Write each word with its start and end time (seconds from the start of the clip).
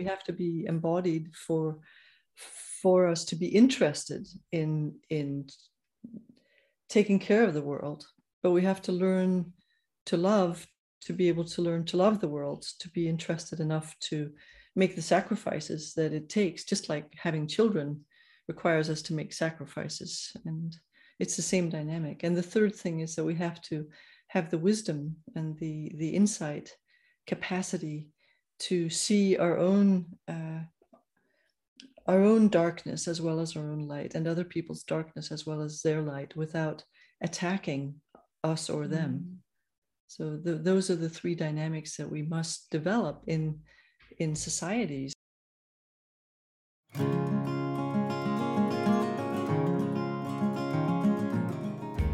we 0.00 0.06
have 0.06 0.24
to 0.24 0.32
be 0.32 0.64
embodied 0.66 1.26
for 1.46 1.78
for 2.82 3.06
us 3.12 3.22
to 3.26 3.36
be 3.36 3.48
interested 3.62 4.26
in 4.50 4.94
in 5.10 5.46
taking 6.88 7.18
care 7.18 7.44
of 7.44 7.54
the 7.54 7.68
world. 7.72 8.06
But 8.42 8.52
we 8.52 8.62
have 8.62 8.80
to 8.82 8.92
learn 8.92 9.52
to 10.06 10.16
love 10.16 10.66
to 11.06 11.12
be 11.12 11.28
able 11.28 11.44
to 11.54 11.62
learn 11.62 11.84
to 11.84 11.96
love 12.04 12.16
the 12.18 12.34
world 12.36 12.62
to 12.82 12.88
be 12.90 13.04
interested 13.14 13.60
enough 13.60 13.88
to 14.10 14.18
make 14.74 14.94
the 14.94 15.10
sacrifices 15.14 15.92
that 15.98 16.12
it 16.12 16.28
takes 16.28 16.70
just 16.72 16.88
like 16.88 17.06
having 17.26 17.46
children 17.46 17.88
requires 18.48 18.88
us 18.88 19.02
to 19.02 19.14
make 19.14 19.32
sacrifices. 19.32 20.12
And 20.46 20.76
it's 21.18 21.36
the 21.36 21.50
same 21.54 21.68
dynamic. 21.68 22.22
And 22.24 22.34
the 22.34 22.50
third 22.54 22.74
thing 22.74 23.00
is 23.00 23.14
that 23.14 23.28
we 23.30 23.34
have 23.46 23.60
to 23.70 23.76
have 24.28 24.48
the 24.48 24.64
wisdom 24.68 24.98
and 25.36 25.58
the 25.58 25.76
the 26.02 26.10
insight 26.20 26.66
capacity 27.26 27.98
to 28.60 28.90
see 28.90 29.36
our 29.36 29.58
own 29.58 30.06
uh, 30.28 30.60
our 32.06 32.22
own 32.22 32.48
darkness 32.48 33.08
as 33.08 33.20
well 33.20 33.40
as 33.40 33.56
our 33.56 33.70
own 33.70 33.86
light 33.86 34.14
and 34.14 34.26
other 34.26 34.44
people's 34.44 34.82
darkness 34.82 35.32
as 35.32 35.46
well 35.46 35.62
as 35.62 35.82
their 35.82 36.02
light 36.02 36.34
without 36.36 36.84
attacking 37.22 37.94
us 38.44 38.70
or 38.70 38.86
them 38.86 39.12
mm. 39.12 39.36
so 40.06 40.36
the, 40.36 40.54
those 40.54 40.90
are 40.90 40.96
the 40.96 41.08
three 41.08 41.34
dynamics 41.34 41.96
that 41.96 42.10
we 42.10 42.22
must 42.22 42.70
develop 42.70 43.22
in 43.26 43.60
in 44.18 44.36
societies 44.36 45.12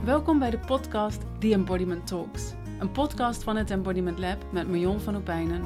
Welkom 0.05 0.39
bij 0.39 0.51
de 0.51 0.59
podcast 0.59 1.23
The 1.39 1.53
Embodiment 1.53 2.07
Talks, 2.07 2.53
een 2.79 2.93
podcast 2.93 3.43
van 3.43 3.57
het 3.57 3.71
Embodiment 3.71 4.19
Lab 4.19 4.53
met 4.53 4.69
Marion 4.69 5.01
van 5.01 5.17
Opijnen. 5.17 5.63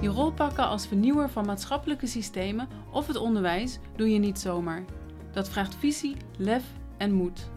Je 0.00 0.08
rol 0.08 0.32
pakken 0.32 0.66
als 0.66 0.86
vernieuwer 0.86 1.30
van 1.30 1.46
maatschappelijke 1.46 2.06
systemen 2.06 2.68
of 2.90 3.06
het 3.06 3.16
onderwijs 3.16 3.78
doe 3.96 4.12
je 4.12 4.18
niet 4.18 4.38
zomaar. 4.38 4.84
Dat 5.32 5.48
vraagt 5.48 5.74
visie, 5.74 6.16
lef 6.36 6.64
en 6.96 7.12
moed. 7.12 7.48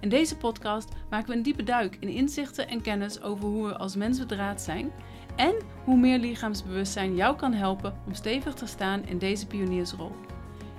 In 0.00 0.08
deze 0.08 0.36
podcast 0.36 0.88
maken 1.10 1.28
we 1.28 1.36
een 1.36 1.42
diepe 1.42 1.62
duik 1.62 1.96
in 2.00 2.08
inzichten 2.08 2.68
en 2.68 2.80
kennis 2.80 3.22
over 3.22 3.44
hoe 3.44 3.66
we 3.66 3.76
als 3.76 3.96
mens 3.96 4.18
bedraad 4.18 4.60
zijn 4.60 4.90
en 5.36 5.54
hoe 5.84 5.96
meer 5.96 6.18
lichaamsbewustzijn 6.18 7.14
jou 7.14 7.36
kan 7.36 7.52
helpen 7.52 7.94
om 8.06 8.14
stevig 8.14 8.54
te 8.54 8.66
staan 8.66 9.04
in 9.06 9.18
deze 9.18 9.46
pioniersrol. 9.46 10.12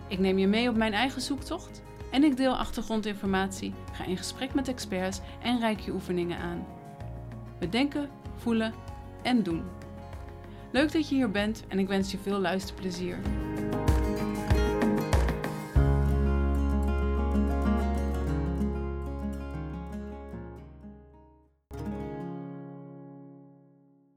Ik 0.08 0.20
neem 0.20 0.38
je 0.38 0.48
mee 0.48 0.70
op 0.70 0.76
mijn 0.76 0.94
eigen 0.94 1.22
zoektocht 1.22 1.82
en 2.12 2.24
ik 2.24 2.38
deel 2.38 2.58
achtergrondinformatie, 2.58 3.74
ga 3.92 4.06
in 4.06 4.18
gesprek 4.18 4.54
met 4.54 4.68
experts 4.68 5.20
en 5.42 5.60
reik 5.60 5.80
je 5.80 5.94
oefeningen 5.94 6.38
aan. 6.38 6.66
Bedenken, 7.60 8.10
voelen 8.36 8.74
en 9.24 9.44
doen. 9.44 9.77
Leuk 10.72 10.92
dat 10.92 11.10
je 11.10 11.16
hier 11.16 11.32
bent 11.32 11.64
en 11.68 11.80
ik 11.80 11.88
wens 11.88 12.12
je 12.12 12.18
veel 12.18 12.40
luisterplezier. 12.40 13.20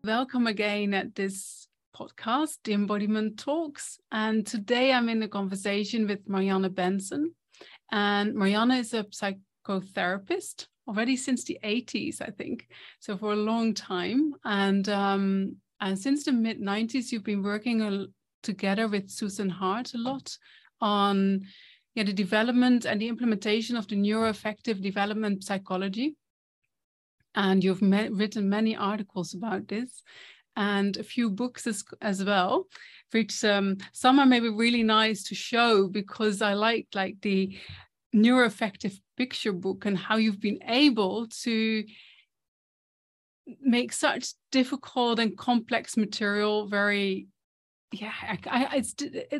Welcome 0.00 0.48
again 0.48 0.94
at 0.94 1.14
this 1.14 1.68
podcast, 1.90 2.58
The 2.62 2.72
Embodiment 2.72 3.36
Talks. 3.36 3.98
And 4.08 4.50
today 4.50 4.90
I'm 4.90 5.08
in 5.08 5.22
a 5.22 5.28
conversation 5.28 6.06
with 6.06 6.26
Marianne 6.26 6.70
Bentzen. 6.70 7.34
And 7.86 8.34
Marianne 8.34 8.78
is 8.78 8.92
a 8.92 9.04
psychotherapist 9.04 10.68
already 10.86 11.16
since 11.16 11.44
the 11.44 11.58
80s, 11.62 12.20
I 12.20 12.32
think. 12.32 12.66
So 12.98 13.16
for 13.16 13.32
a 13.32 13.36
long 13.36 13.74
time. 13.74 14.34
And 14.42 14.88
um, 14.88 15.60
and 15.80 15.98
since 15.98 16.24
the 16.24 16.32
mid 16.32 16.60
90s, 16.60 17.10
you've 17.10 17.24
been 17.24 17.42
working 17.42 18.08
together 18.42 18.88
with 18.88 19.10
Susan 19.10 19.48
Hart 19.48 19.94
a 19.94 19.98
lot 19.98 20.36
on 20.80 21.42
yeah, 21.94 22.04
the 22.04 22.12
development 22.12 22.84
and 22.84 23.00
the 23.00 23.08
implementation 23.08 23.76
of 23.76 23.88
the 23.88 23.96
neuroaffective 23.96 24.82
development 24.82 25.44
psychology. 25.44 26.16
And 27.34 27.62
you've 27.62 27.82
written 27.82 28.48
many 28.48 28.76
articles 28.76 29.34
about 29.34 29.68
this 29.68 30.02
and 30.56 30.96
a 30.96 31.02
few 31.02 31.30
books 31.30 31.66
as, 31.66 31.84
as 32.00 32.24
well, 32.24 32.66
which 33.12 33.44
um, 33.44 33.76
some 33.92 34.18
are 34.18 34.26
maybe 34.26 34.48
really 34.48 34.82
nice 34.82 35.22
to 35.24 35.34
show 35.34 35.88
because 35.88 36.42
I 36.42 36.54
like 36.54 36.88
like 36.94 37.16
the 37.22 37.56
neuroaffective 38.14 38.98
picture 39.16 39.52
book 39.52 39.86
and 39.86 39.96
how 39.96 40.16
you've 40.16 40.40
been 40.40 40.60
able 40.66 41.28
to 41.28 41.84
make 43.60 43.92
such 43.92 44.34
difficult 44.50 45.18
and 45.18 45.36
complex 45.36 45.96
material 45.96 46.68
very 46.68 47.28
yeah 47.92 48.12
I, 48.22 48.38
I, 48.46 48.76
it's, 48.76 48.94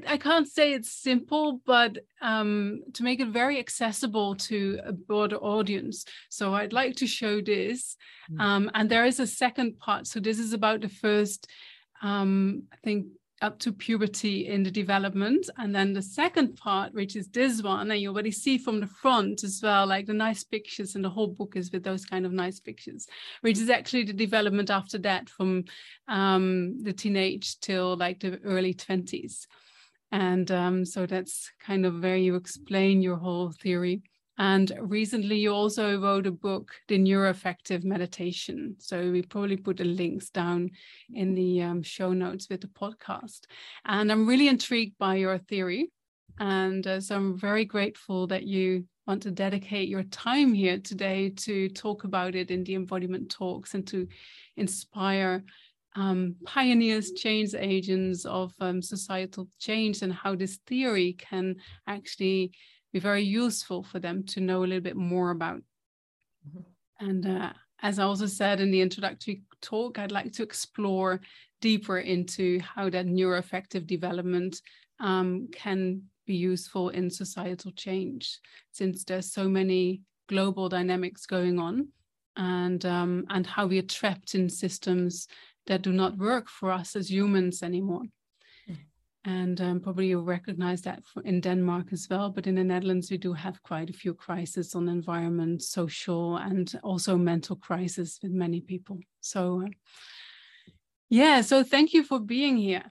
I 0.07 0.17
can't 0.17 0.49
say 0.49 0.73
it's 0.73 0.91
simple 0.91 1.61
but 1.65 1.99
um, 2.21 2.81
to 2.95 3.03
make 3.03 3.21
it 3.21 3.29
very 3.29 3.59
accessible 3.59 4.35
to 4.37 4.81
a 4.85 4.93
broader 4.93 5.37
audience 5.37 6.05
so 6.29 6.55
i'd 6.55 6.73
like 6.73 6.97
to 6.97 7.07
show 7.07 7.41
this 7.41 7.97
mm. 8.31 8.41
um, 8.41 8.71
and 8.75 8.91
there 8.91 9.05
is 9.05 9.21
a 9.21 9.27
second 9.27 9.79
part 9.79 10.07
so 10.07 10.21
this 10.21 10.39
is 10.39 10.53
about 10.53 10.81
the 10.81 10.89
first 10.89 11.47
um, 12.03 12.65
i 12.73 12.77
think 12.83 13.07
up 13.41 13.59
to 13.61 13.73
puberty 13.73 14.47
in 14.47 14.63
the 14.63 14.71
development. 14.71 15.49
And 15.57 15.75
then 15.75 15.93
the 15.93 16.03
second 16.03 16.57
part, 16.57 16.93
which 16.93 17.17
is 17.17 17.29
this 17.29 17.63
one, 17.63 17.91
and 17.91 18.01
you 18.01 18.11
already 18.11 18.31
see 18.31 18.59
from 18.59 18.81
the 18.81 18.87
front 18.87 19.45
as 19.45 19.61
well, 19.63 19.87
like 19.87 20.07
the 20.07 20.15
nice 20.15 20.45
pictures, 20.45 20.95
and 20.95 21.05
the 21.05 21.11
whole 21.11 21.29
book 21.29 21.55
is 21.57 21.73
with 21.73 21.83
those 21.83 22.05
kind 22.05 22.27
of 22.27 22.33
nice 22.33 22.61
pictures, 22.61 23.07
which 23.41 23.59
is 23.59 23.71
actually 23.71 24.05
the 24.05 24.13
development 24.13 24.71
after 24.71 24.99
that 24.99 25.29
from 25.29 25.65
um, 26.09 26.83
the 26.83 26.93
teenage 26.93 27.59
till 27.61 27.97
like 27.97 28.21
the 28.21 28.39
early 28.45 28.75
20s. 28.75 29.47
And 30.13 30.51
um, 30.51 30.85
so 30.85 31.07
that's 31.07 31.51
kind 31.61 31.87
of 31.87 32.03
where 32.03 32.17
you 32.17 32.35
explain 32.35 33.01
your 33.01 33.17
whole 33.17 33.53
theory. 33.53 34.03
And 34.39 34.73
recently, 34.81 35.39
you 35.39 35.53
also 35.53 36.01
wrote 36.01 36.27
a 36.27 36.31
book, 36.31 36.73
The 36.89 36.99
Neuroaffective 36.99 37.85
Meditation. 37.85 38.77
So 38.79 39.11
we 39.11 39.23
probably 39.23 39.57
put 39.57 39.77
the 39.77 39.85
links 39.85 40.31
down 40.31 40.71
in 41.13 41.35
the 41.35 41.63
um, 41.63 41.83
show 41.83 42.13
notes 42.13 42.49
with 42.49 42.63
the 42.63 42.69
podcast. 42.69 43.41
And 43.85 44.11
I'm 44.11 44.27
really 44.27 44.49
intrigued 44.49 44.97
by 44.99 45.17
your 45.17 45.37
theory. 45.39 45.91
And 46.39 46.87
uh, 46.87 47.01
so 47.01 47.17
I'm 47.17 47.39
very 47.39 47.67
grateful 47.67 48.27
that 48.29 48.45
you 48.45 48.87
want 49.07 49.23
to 49.25 49.31
dedicate 49.31 49.89
your 49.89 50.05
time 50.05 50.55
here 50.55 50.79
today 50.79 51.31
to 51.31 51.69
talk 51.69 52.05
about 52.05 52.35
it 52.35 52.51
in 52.51 52.65
the 52.65 52.77
embodiment 52.77 53.31
talks 53.31 53.75
and 53.75 53.87
to 53.89 54.07
inspire 54.57 55.45
um, 55.97 56.37
pioneers, 56.45 57.13
change 57.13 57.55
agents 57.55 58.25
of 58.25 58.53
um, 58.61 58.81
societal 58.81 59.49
change, 59.59 60.03
and 60.03 60.13
how 60.13 60.35
this 60.35 60.59
theory 60.67 61.15
can 61.15 61.57
actually 61.87 62.53
be 62.93 62.99
very 62.99 63.23
useful 63.23 63.83
for 63.83 63.99
them 63.99 64.25
to 64.25 64.41
know 64.41 64.61
a 64.61 64.67
little 64.67 64.81
bit 64.81 64.97
more 64.97 65.31
about. 65.31 65.63
Mm-hmm. 66.49 67.09
And 67.09 67.27
uh, 67.27 67.53
as 67.83 67.99
I 67.99 68.05
also 68.05 68.27
said 68.27 68.61
in 68.61 68.71
the 68.71 68.81
introductory 68.81 69.43
talk, 69.63 69.99
I'd 69.99 70.13
like 70.13 70.33
to 70.33 70.43
explore 70.43 71.21
deeper 71.61 71.99
into 71.99 72.61
how 72.61 72.91
that 72.91 73.07
neuroaffective 73.07 73.87
development 73.87 74.61
um, 74.99 75.49
can 75.53 76.03
be 76.27 76.35
useful 76.35 76.91
in 76.91 77.11
societal 77.11 77.73
change, 77.73 78.39
since 78.73 79.05
there's 79.05 79.33
so 79.33 79.49
many 79.49 80.03
global 80.29 80.69
dynamics 80.69 81.27
going 81.27 81.59
on, 81.59 81.89
and 82.37 82.85
um, 82.87 83.25
and 83.31 83.47
how 83.47 83.67
we 83.67 83.79
are 83.79 83.83
trapped 83.83 84.35
in 84.35 84.49
systems 84.49 85.27
that 85.67 85.83
do 85.83 85.93
not 85.93 86.19
work 86.19 86.49
for 86.49 86.71
us 86.71 86.97
as 86.97 87.11
humans 87.11 87.63
anymore 87.63 88.03
and 89.25 89.61
um, 89.61 89.81
probably 89.81 90.09
you'll 90.09 90.25
recognize 90.25 90.81
that 90.83 91.03
in 91.25 91.41
Denmark 91.41 91.93
as 91.93 92.09
well. 92.09 92.31
But 92.31 92.47
in 92.47 92.55
the 92.55 92.65
Netherlands, 92.65 93.11
we 93.11 93.19
do 93.19 93.33
have 93.35 93.63
quite 93.63 93.91
a 93.91 93.95
few 93.95 94.15
crises 94.15 94.75
on 94.75 94.89
environment, 94.89 95.63
social, 95.63 96.37
and 96.37 96.73
also 96.83 97.17
mental 97.17 97.57
crisis 97.57 98.19
with 98.23 98.33
many 98.33 98.61
people. 98.61 98.99
So, 99.21 99.63
uh, 99.63 99.69
yeah, 101.11 101.43
so 101.43 101.63
thank 101.63 101.93
you 101.93 102.03
for 102.03 102.19
being 102.19 102.57
here. 102.57 102.85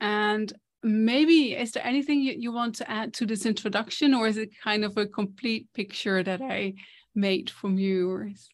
And 0.00 0.50
maybe 0.82 1.54
is 1.54 1.72
there 1.72 1.86
anything 1.86 2.20
you, 2.20 2.34
you 2.36 2.50
want 2.52 2.76
to 2.76 2.90
add 2.90 3.12
to 3.14 3.26
this 3.26 3.44
introduction, 3.44 4.14
or 4.14 4.26
is 4.26 4.38
it 4.38 4.58
kind 4.58 4.84
of 4.84 4.96
a 4.96 5.06
complete 5.06 5.68
picture 5.74 6.22
that 6.22 6.40
I 6.40 6.74
made 7.14 7.50
from 7.50 7.78
you, 7.78 8.10
or 8.10 8.26
is, 8.26 8.48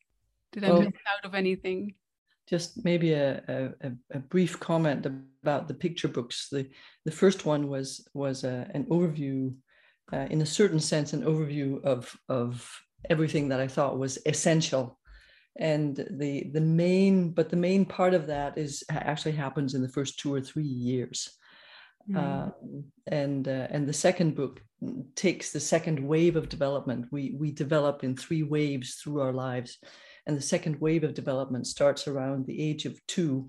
did 0.53 0.65
I 0.65 0.71
well, 0.71 0.83
miss 0.83 0.93
out 1.17 1.25
of 1.25 1.35
anything? 1.35 1.95
Just 2.49 2.85
maybe 2.85 3.13
a, 3.13 3.43
a, 3.83 3.93
a, 4.13 4.19
brief 4.19 4.59
comment 4.59 5.07
about 5.43 5.69
the 5.69 5.75
picture 5.75 6.09
books. 6.09 6.49
The, 6.51 6.69
the 7.05 7.11
first 7.11 7.45
one 7.45 7.69
was, 7.69 8.09
was 8.15 8.45
a, 8.45 8.69
an 8.75 8.85
overview, 8.87 9.55
uh, 10.13 10.27
in 10.31 10.41
a 10.41 10.47
certain 10.47 10.81
sense, 10.81 11.13
an 11.13 11.25
overview 11.25 11.85
of, 11.85 12.15
of 12.29 12.69
everything 13.11 13.49
that 13.49 13.61
I 13.61 13.69
thought 13.69 13.99
was 13.99 14.19
essential. 14.25 14.99
And 15.57 15.97
the, 16.11 16.51
the 16.53 16.61
main, 16.61 17.33
but 17.33 17.51
the 17.51 17.57
main 17.57 17.85
part 17.85 18.15
of 18.15 18.27
that 18.29 18.57
is 18.57 18.83
actually 18.91 19.33
happens 19.33 19.75
in 19.75 19.83
the 19.83 19.89
first 19.89 20.19
two 20.19 20.33
or 20.33 20.41
three 20.41 20.63
years. 20.63 21.39
Mm. 22.11 22.17
Uh, 22.17 22.51
and 23.09 23.49
uh, 23.49 23.67
and 23.71 23.87
the 23.87 23.93
second 23.93 24.35
book 24.35 24.63
takes 25.15 25.53
the 25.53 25.61
second 25.61 26.01
wave 26.01 26.37
of 26.37 26.49
development. 26.49 27.07
We 27.11 27.37
we 27.39 27.53
develop 27.53 28.03
in 28.03 28.17
three 28.17 28.43
waves 28.43 28.95
through 28.95 29.21
our 29.21 29.33
lives, 29.33 29.79
and 30.29 30.37
the 30.37 30.43
second 30.43 30.79
wave 30.81 31.03
of 31.03 31.15
development 31.15 31.67
starts 31.67 32.07
around 32.07 32.47
the 32.47 32.63
age 32.63 32.85
of 32.85 33.05
two 33.07 33.49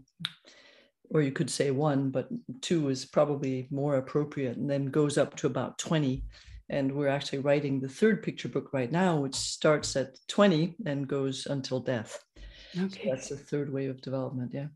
or 1.11 1.21
you 1.21 1.31
could 1.31 1.49
say 1.49 1.69
one 1.69 2.09
but 2.09 2.29
two 2.61 2.89
is 2.89 3.05
probably 3.05 3.67
more 3.69 3.97
appropriate 3.97 4.57
and 4.57 4.69
then 4.69 4.85
goes 4.85 5.17
up 5.17 5.35
to 5.35 5.45
about 5.45 5.77
20 5.77 6.23
and 6.69 6.91
we're 6.91 7.07
actually 7.07 7.39
writing 7.39 7.79
the 7.79 7.89
third 7.89 8.23
picture 8.23 8.47
book 8.47 8.69
right 8.73 8.91
now 8.91 9.17
which 9.17 9.35
starts 9.35 9.95
at 9.95 10.17
20 10.27 10.75
and 10.85 11.07
goes 11.07 11.47
until 11.47 11.79
death. 11.79 12.23
Okay. 12.79 13.03
so 13.03 13.09
that's 13.09 13.29
the 13.29 13.37
third 13.37 13.71
wave 13.71 13.89
of 13.89 14.01
development 14.01 14.51
yeah. 14.53 14.67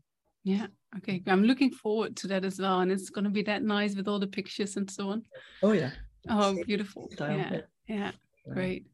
Yeah 0.44 0.66
okay 0.98 1.22
i'm 1.26 1.42
looking 1.44 1.70
forward 1.70 2.16
to 2.16 2.26
that 2.28 2.44
as 2.44 2.60
well 2.60 2.80
and 2.80 2.92
it's 2.92 3.10
going 3.10 3.24
to 3.24 3.30
be 3.30 3.42
that 3.42 3.62
nice 3.62 3.96
with 3.96 4.08
all 4.08 4.18
the 4.20 4.26
pictures 4.26 4.76
and 4.76 4.90
so 4.90 5.08
on. 5.08 5.22
Oh 5.62 5.72
yeah. 5.72 5.90
Oh 6.28 6.56
beautiful. 6.66 7.08
Yeah 7.18 7.60
yeah. 7.86 8.12
great. 8.52 8.86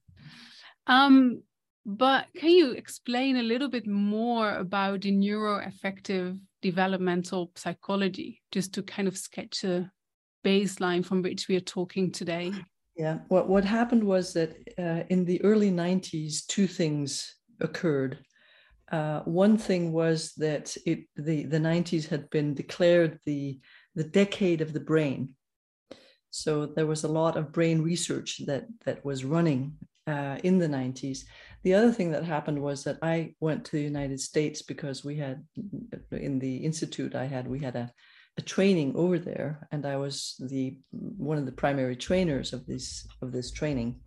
Um 0.86 1.42
but 1.86 2.26
can 2.36 2.50
you 2.50 2.72
explain 2.72 3.36
a 3.36 3.42
little 3.42 3.68
bit 3.68 3.86
more 3.86 4.54
about 4.56 5.02
the 5.02 5.12
neuroaffective 5.12 6.38
developmental 6.62 7.50
psychology 7.56 8.42
just 8.52 8.74
to 8.74 8.82
kind 8.82 9.08
of 9.08 9.16
sketch 9.16 9.64
a 9.64 9.90
baseline 10.44 11.04
from 11.04 11.22
which 11.22 11.48
we 11.48 11.56
are 11.56 11.60
talking 11.60 12.10
today? 12.10 12.52
Yeah 12.96 13.18
what 13.28 13.48
what 13.48 13.64
happened 13.64 14.04
was 14.04 14.32
that 14.34 14.56
uh, 14.78 15.04
in 15.08 15.24
the 15.24 15.42
early 15.42 15.70
90s 15.70 16.46
two 16.46 16.66
things 16.66 17.36
occurred. 17.60 18.18
Uh, 18.90 19.20
one 19.20 19.56
thing 19.56 19.92
was 19.92 20.32
that 20.36 20.76
it 20.84 21.04
the 21.16 21.44
the 21.44 21.58
90s 21.58 22.08
had 22.08 22.28
been 22.30 22.54
declared 22.54 23.18
the 23.24 23.60
the 23.94 24.04
decade 24.04 24.60
of 24.60 24.72
the 24.72 24.80
brain. 24.80 25.30
So 26.30 26.66
there 26.66 26.86
was 26.86 27.04
a 27.04 27.08
lot 27.08 27.36
of 27.36 27.52
brain 27.52 27.82
research 27.82 28.42
that 28.46 28.66
that 28.84 29.04
was 29.04 29.24
running 29.24 29.76
uh, 30.06 30.38
in 30.42 30.58
the 30.58 30.68
90s 30.68 31.24
the 31.62 31.74
other 31.74 31.92
thing 31.92 32.10
that 32.10 32.24
happened 32.24 32.60
was 32.60 32.84
that 32.84 32.98
i 33.02 33.34
went 33.40 33.64
to 33.64 33.72
the 33.72 33.82
united 33.82 34.20
states 34.20 34.62
because 34.62 35.04
we 35.04 35.16
had 35.16 35.44
in 36.12 36.38
the 36.38 36.56
institute 36.56 37.14
i 37.14 37.26
had 37.26 37.46
we 37.46 37.58
had 37.58 37.76
a, 37.76 37.92
a 38.38 38.42
training 38.42 38.92
over 38.96 39.18
there 39.18 39.68
and 39.72 39.84
i 39.84 39.96
was 39.96 40.36
the 40.48 40.78
one 40.92 41.38
of 41.38 41.46
the 41.46 41.52
primary 41.52 41.96
trainers 41.96 42.52
of 42.52 42.66
this 42.66 43.06
of 43.22 43.32
this 43.32 43.50
training. 43.50 44.00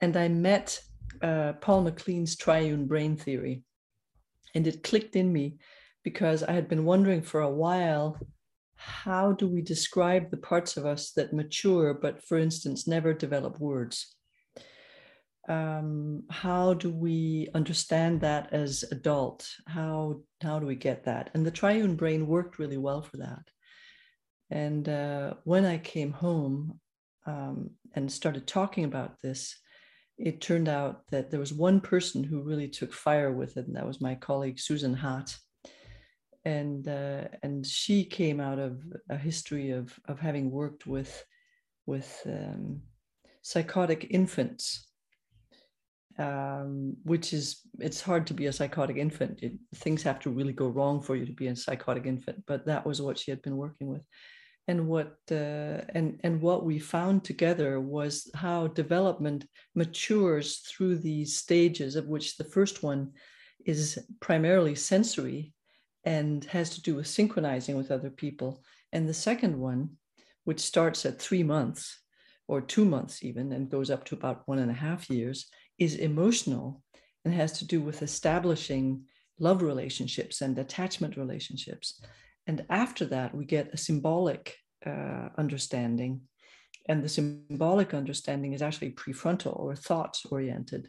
And 0.00 0.16
i 0.16 0.28
met 0.28 0.80
uh, 1.22 1.54
paul 1.54 1.82
MacLean's 1.82 2.36
triune 2.36 2.86
brain 2.86 3.16
theory. 3.16 3.62
And 4.54 4.66
it 4.66 4.82
clicked 4.82 5.16
in 5.16 5.32
me 5.32 5.58
because 6.02 6.42
I 6.42 6.52
had 6.52 6.68
been 6.68 6.84
wondering 6.84 7.22
for 7.22 7.40
a 7.40 7.50
while 7.50 8.18
how 8.76 9.32
do 9.32 9.48
we 9.48 9.62
describe 9.62 10.30
the 10.30 10.36
parts 10.36 10.76
of 10.76 10.84
us 10.84 11.10
that 11.12 11.32
mature, 11.32 11.94
but 11.94 12.22
for 12.22 12.38
instance, 12.38 12.86
never 12.86 13.12
develop 13.14 13.58
words? 13.58 14.15
Um, 15.48 16.24
how 16.30 16.74
do 16.74 16.90
we 16.90 17.48
understand 17.54 18.20
that 18.22 18.52
as 18.52 18.84
adult? 18.90 19.48
How, 19.66 20.20
how 20.42 20.58
do 20.58 20.66
we 20.66 20.74
get 20.74 21.04
that? 21.04 21.30
And 21.34 21.46
the 21.46 21.50
triune 21.50 21.94
brain 21.94 22.26
worked 22.26 22.58
really 22.58 22.78
well 22.78 23.02
for 23.02 23.18
that. 23.18 23.44
And 24.50 24.88
uh, 24.88 25.34
when 25.44 25.64
I 25.64 25.78
came 25.78 26.12
home 26.12 26.80
um, 27.26 27.70
and 27.94 28.10
started 28.10 28.46
talking 28.46 28.84
about 28.84 29.20
this, 29.20 29.56
it 30.18 30.40
turned 30.40 30.68
out 30.68 31.06
that 31.10 31.30
there 31.30 31.40
was 31.40 31.52
one 31.52 31.80
person 31.80 32.24
who 32.24 32.42
really 32.42 32.68
took 32.68 32.92
fire 32.92 33.32
with 33.32 33.56
it, 33.56 33.66
and 33.66 33.76
that 33.76 33.86
was 33.86 34.00
my 34.00 34.14
colleague 34.14 34.58
Susan 34.58 34.94
Hart. 34.94 35.36
And 36.44 36.86
uh, 36.88 37.24
and 37.42 37.66
she 37.66 38.04
came 38.04 38.40
out 38.40 38.58
of 38.58 38.80
a 39.10 39.16
history 39.16 39.72
of 39.72 39.98
of 40.06 40.20
having 40.20 40.50
worked 40.50 40.86
with 40.86 41.24
with 41.86 42.22
um, 42.26 42.82
psychotic 43.42 44.06
infants, 44.10 44.88
um, 46.18 46.96
which 47.04 47.32
is 47.32 47.60
it's 47.78 48.00
hard 48.00 48.26
to 48.26 48.34
be 48.34 48.46
a 48.46 48.52
psychotic 48.52 48.96
infant. 48.96 49.40
It, 49.42 49.52
things 49.74 50.02
have 50.02 50.20
to 50.20 50.30
really 50.30 50.52
go 50.52 50.68
wrong 50.68 51.02
for 51.02 51.16
you 51.16 51.26
to 51.26 51.32
be 51.32 51.48
a 51.48 51.56
psychotic 51.56 52.06
infant. 52.06 52.44
But 52.46 52.66
that 52.66 52.86
was 52.86 53.02
what 53.02 53.18
she 53.18 53.30
had 53.30 53.42
been 53.42 53.56
working 53.56 53.88
with 53.88 54.02
and 54.68 54.88
what 54.88 55.16
uh, 55.30 55.82
and 55.94 56.20
and 56.24 56.40
what 56.40 56.64
we 56.64 56.78
found 56.78 57.24
together 57.24 57.80
was 57.80 58.30
how 58.34 58.66
development 58.68 59.46
matures 59.74 60.58
through 60.58 60.96
these 60.96 61.36
stages 61.36 61.96
of 61.96 62.06
which 62.06 62.36
the 62.36 62.44
first 62.44 62.82
one 62.82 63.12
is 63.64 63.98
primarily 64.20 64.74
sensory 64.74 65.52
and 66.04 66.44
has 66.46 66.70
to 66.70 66.82
do 66.82 66.94
with 66.94 67.06
synchronizing 67.06 67.76
with 67.76 67.90
other 67.90 68.10
people 68.10 68.62
and 68.92 69.08
the 69.08 69.14
second 69.14 69.56
one 69.58 69.90
which 70.44 70.60
starts 70.60 71.04
at 71.06 71.20
three 71.20 71.42
months 71.42 72.00
or 72.48 72.60
two 72.60 72.84
months 72.84 73.24
even 73.24 73.52
and 73.52 73.70
goes 73.70 73.90
up 73.90 74.04
to 74.04 74.14
about 74.14 74.42
one 74.46 74.58
and 74.58 74.70
a 74.70 74.74
half 74.74 75.10
years 75.10 75.46
is 75.78 75.96
emotional 75.96 76.82
and 77.24 77.34
has 77.34 77.58
to 77.58 77.66
do 77.66 77.80
with 77.80 78.02
establishing 78.02 79.04
love 79.38 79.62
relationships 79.62 80.40
and 80.40 80.58
attachment 80.58 81.16
relationships 81.16 82.00
and 82.46 82.64
after 82.70 83.04
that, 83.06 83.34
we 83.34 83.44
get 83.44 83.72
a 83.72 83.76
symbolic 83.76 84.56
uh, 84.84 85.28
understanding. 85.36 86.22
And 86.88 87.02
the 87.02 87.08
symbolic 87.08 87.92
understanding 87.94 88.52
is 88.52 88.62
actually 88.62 88.92
prefrontal 88.92 89.58
or 89.58 89.74
thought 89.74 90.16
oriented. 90.30 90.88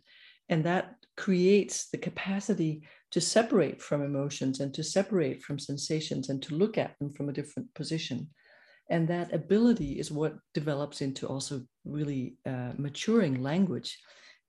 And 0.49 0.63
that 0.63 0.95
creates 1.17 1.89
the 1.89 1.97
capacity 1.97 2.83
to 3.11 3.19
separate 3.19 3.81
from 3.81 4.03
emotions 4.03 4.59
and 4.59 4.73
to 4.75 4.83
separate 4.83 5.41
from 5.41 5.57
sensations 5.57 6.29
and 6.29 6.41
to 6.43 6.55
look 6.55 6.77
at 6.77 6.97
them 6.99 7.11
from 7.11 7.29
a 7.29 7.33
different 7.33 7.73
position. 7.73 8.29
And 8.89 9.07
that 9.07 9.33
ability 9.33 9.99
is 9.99 10.11
what 10.11 10.37
develops 10.53 11.01
into 11.01 11.27
also 11.27 11.63
really 11.83 12.37
uh, 12.45 12.71
maturing 12.77 13.41
language 13.41 13.97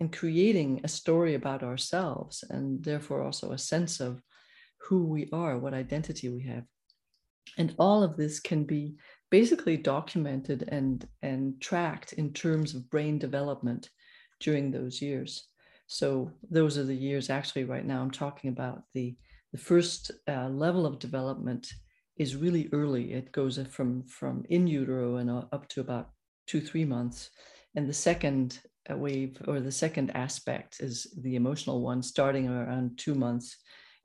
and 0.01 0.13
creating 0.13 0.81
a 0.85 0.89
story 0.89 1.35
about 1.35 1.63
ourselves 1.63 2.45
and 2.51 2.83
therefore 2.85 3.23
also 3.23 3.53
a 3.53 3.59
sense 3.59 4.01
of 4.01 4.23
who 4.81 5.05
we 5.05 5.29
are, 5.33 5.59
what 5.59 5.75
identity 5.75 6.29
we 6.29 6.43
have. 6.45 6.65
And 7.57 7.75
all 7.79 8.03
of 8.03 8.17
this 8.17 8.41
can 8.41 8.65
be 8.65 8.97
basically 9.31 9.77
documented 9.77 10.69
and, 10.69 11.07
and 11.23 11.61
tracked 11.61 12.13
in 12.15 12.33
terms 12.33 12.75
of 12.75 12.89
brain 12.91 13.19
development 13.19 13.91
during 14.41 14.71
those 14.71 15.03
years. 15.03 15.49
So 15.87 16.31
those 16.51 16.79
are 16.79 16.85
the 16.85 16.95
years 16.95 17.31
actually 17.31 17.65
right 17.65 17.85
now 17.85 18.01
I'm 18.01 18.11
talking 18.11 18.51
about 18.51 18.83
the, 18.95 19.17
the 19.53 19.59
first 19.59 20.11
uh, 20.29 20.49
level 20.49 20.87
of 20.87 20.99
development 20.99 21.73
is 22.17 22.37
really 22.37 22.69
early. 22.73 23.15
It 23.15 23.33
goes 23.33 23.59
from, 23.71 24.05
from 24.05 24.45
in 24.51 24.67
utero 24.67 25.17
and 25.17 25.31
up 25.31 25.69
to 25.71 25.81
about 25.81 26.11
two, 26.47 26.61
three 26.61 26.85
months. 26.85 27.31
And 27.75 27.89
the 27.89 27.95
second 27.95 28.61
uh, 28.63 28.78
wave 28.97 29.37
or 29.47 29.61
the 29.61 29.73
second 29.73 30.11
aspect 30.13 30.81
is 30.81 31.13
the 31.21 31.37
emotional 31.37 31.83
one 31.83 32.03
starting 32.03 32.49
around 32.49 32.97
two 32.97 33.15
months 33.15 33.57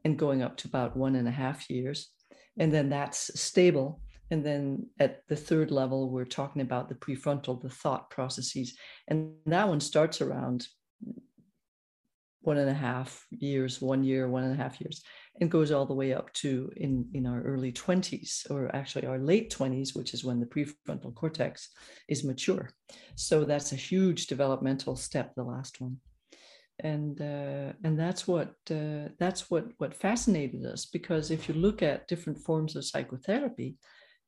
and 0.04 0.18
going 0.18 0.42
up 0.42 0.58
to 0.58 0.68
about 0.68 0.98
one 0.98 1.16
and 1.16 1.28
a 1.28 1.32
half 1.32 1.70
years. 1.70 2.10
And 2.58 2.74
then 2.74 2.90
that's 2.90 3.40
stable. 3.40 4.02
And 4.32 4.44
then 4.44 4.88
at 5.00 5.22
the 5.28 5.36
third 5.36 5.70
level 5.70 6.10
we're 6.10 6.26
talking 6.26 6.62
about 6.62 6.90
the 6.90 6.96
prefrontal 6.96 7.62
the 7.62 7.70
thought 7.70 8.10
processes. 8.10 8.76
And 9.08 9.34
that 9.46 9.68
one 9.68 9.80
starts 9.80 10.22
around 10.22 10.68
one 12.42 12.58
and 12.58 12.70
a 12.70 12.74
half 12.74 13.26
years 13.32 13.82
one 13.82 14.04
year 14.04 14.28
one 14.28 14.44
and 14.44 14.54
a 14.54 14.62
half 14.62 14.80
years 14.82 15.02
and 15.42 15.50
goes 15.50 15.72
all 15.72 15.86
the 15.86 15.94
way 15.94 16.14
up 16.14 16.32
to 16.34 16.72
in 16.78 17.08
in 17.14 17.26
our 17.26 17.42
early 17.42 17.72
20s 17.72 18.50
or 18.52 18.74
actually 18.76 19.06
our 19.08 19.20
late 19.20 19.52
20s 19.52 19.96
which 19.96 20.14
is 20.14 20.24
when 20.24 20.40
the 20.40 20.46
prefrontal 20.46 21.14
cortex 21.16 21.70
is 22.08 22.24
mature. 22.24 22.70
So 23.16 23.44
that's 23.44 23.72
a 23.72 23.84
huge 23.92 24.28
developmental 24.28 24.96
step 24.96 25.34
the 25.36 25.44
last 25.44 25.82
one. 25.82 25.98
And 26.80 27.20
uh, 27.22 27.74
and 27.84 28.00
that's 28.00 28.28
what 28.28 28.54
uh, 28.72 29.10
that's 29.20 29.50
what 29.50 29.66
what 29.78 29.96
fascinated 29.96 30.66
us 30.66 30.86
because 30.86 31.32
if 31.32 31.48
you 31.48 31.56
look 31.56 31.82
at 31.82 32.08
different 32.08 32.40
forms 32.40 32.76
of 32.76 32.86
psychotherapy 32.86 33.78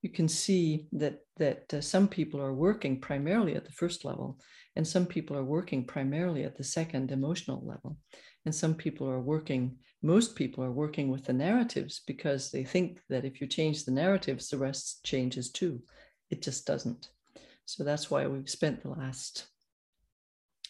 you 0.01 0.09
can 0.09 0.27
see 0.27 0.88
that 0.91 1.17
that 1.38 1.74
uh, 1.74 1.81
some 1.81 2.07
people 2.07 2.39
are 2.39 2.53
working 2.53 3.00
primarily 3.00 3.55
at 3.55 3.65
the 3.65 3.71
first 3.71 4.05
level 4.05 4.38
and 4.75 4.88
some 4.88 5.05
people 5.05 5.35
are 5.35 5.43
working 5.43 5.85
primarily 5.85 6.43
at 6.43 6.55
the 6.57 6.63
second 6.63 7.12
emotional 7.12 7.65
level. 7.65 7.97
And 8.45 8.53
some 8.53 8.75
people 8.75 9.09
are 9.09 9.21
working 9.21 9.77
most 10.05 10.35
people 10.35 10.63
are 10.63 10.71
working 10.71 11.09
with 11.09 11.25
the 11.25 11.33
narratives 11.33 12.01
because 12.05 12.51
they 12.51 12.63
think 12.63 13.00
that 13.09 13.25
if 13.25 13.41
you 13.41 13.47
change 13.47 13.83
the 13.83 13.91
narratives 13.91 14.50
the 14.50 14.57
rest 14.57 15.03
changes 15.03 15.51
too 15.51 15.81
it 16.29 16.41
just 16.41 16.65
doesn't 16.65 17.09
so 17.65 17.83
that's 17.83 18.12
why 18.12 18.27
we've 18.27 18.50
spent 18.50 18.81
the 18.81 18.89
last 18.89 19.47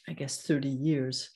i 0.07 0.13
guess 0.13 0.41
30 0.41 0.69
years 0.69 1.35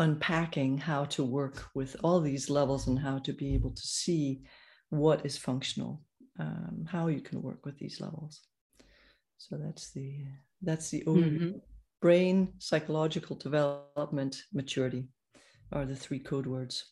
unpacking 0.00 0.78
how 0.78 1.04
to 1.04 1.22
work 1.22 1.66
with 1.74 1.94
all 2.02 2.20
these 2.20 2.48
levels 2.48 2.86
and 2.86 2.98
how 2.98 3.18
to 3.18 3.32
be 3.32 3.54
able 3.54 3.70
to 3.70 3.86
see 3.86 4.40
what 4.88 5.24
is 5.24 5.36
functional, 5.36 6.02
um, 6.38 6.86
how 6.90 7.08
you 7.08 7.20
can 7.20 7.42
work 7.42 7.64
with 7.64 7.78
these 7.78 8.00
levels. 8.00 8.40
So 9.38 9.56
that's 9.56 9.92
the 9.92 10.24
that's 10.62 10.90
the 10.90 11.04
mm-hmm. 11.06 11.58
brain, 12.00 12.52
psychological 12.58 13.36
development, 13.36 14.42
maturity 14.52 15.08
are 15.72 15.86
the 15.86 15.96
three 15.96 16.18
code 16.18 16.46
words. 16.46 16.84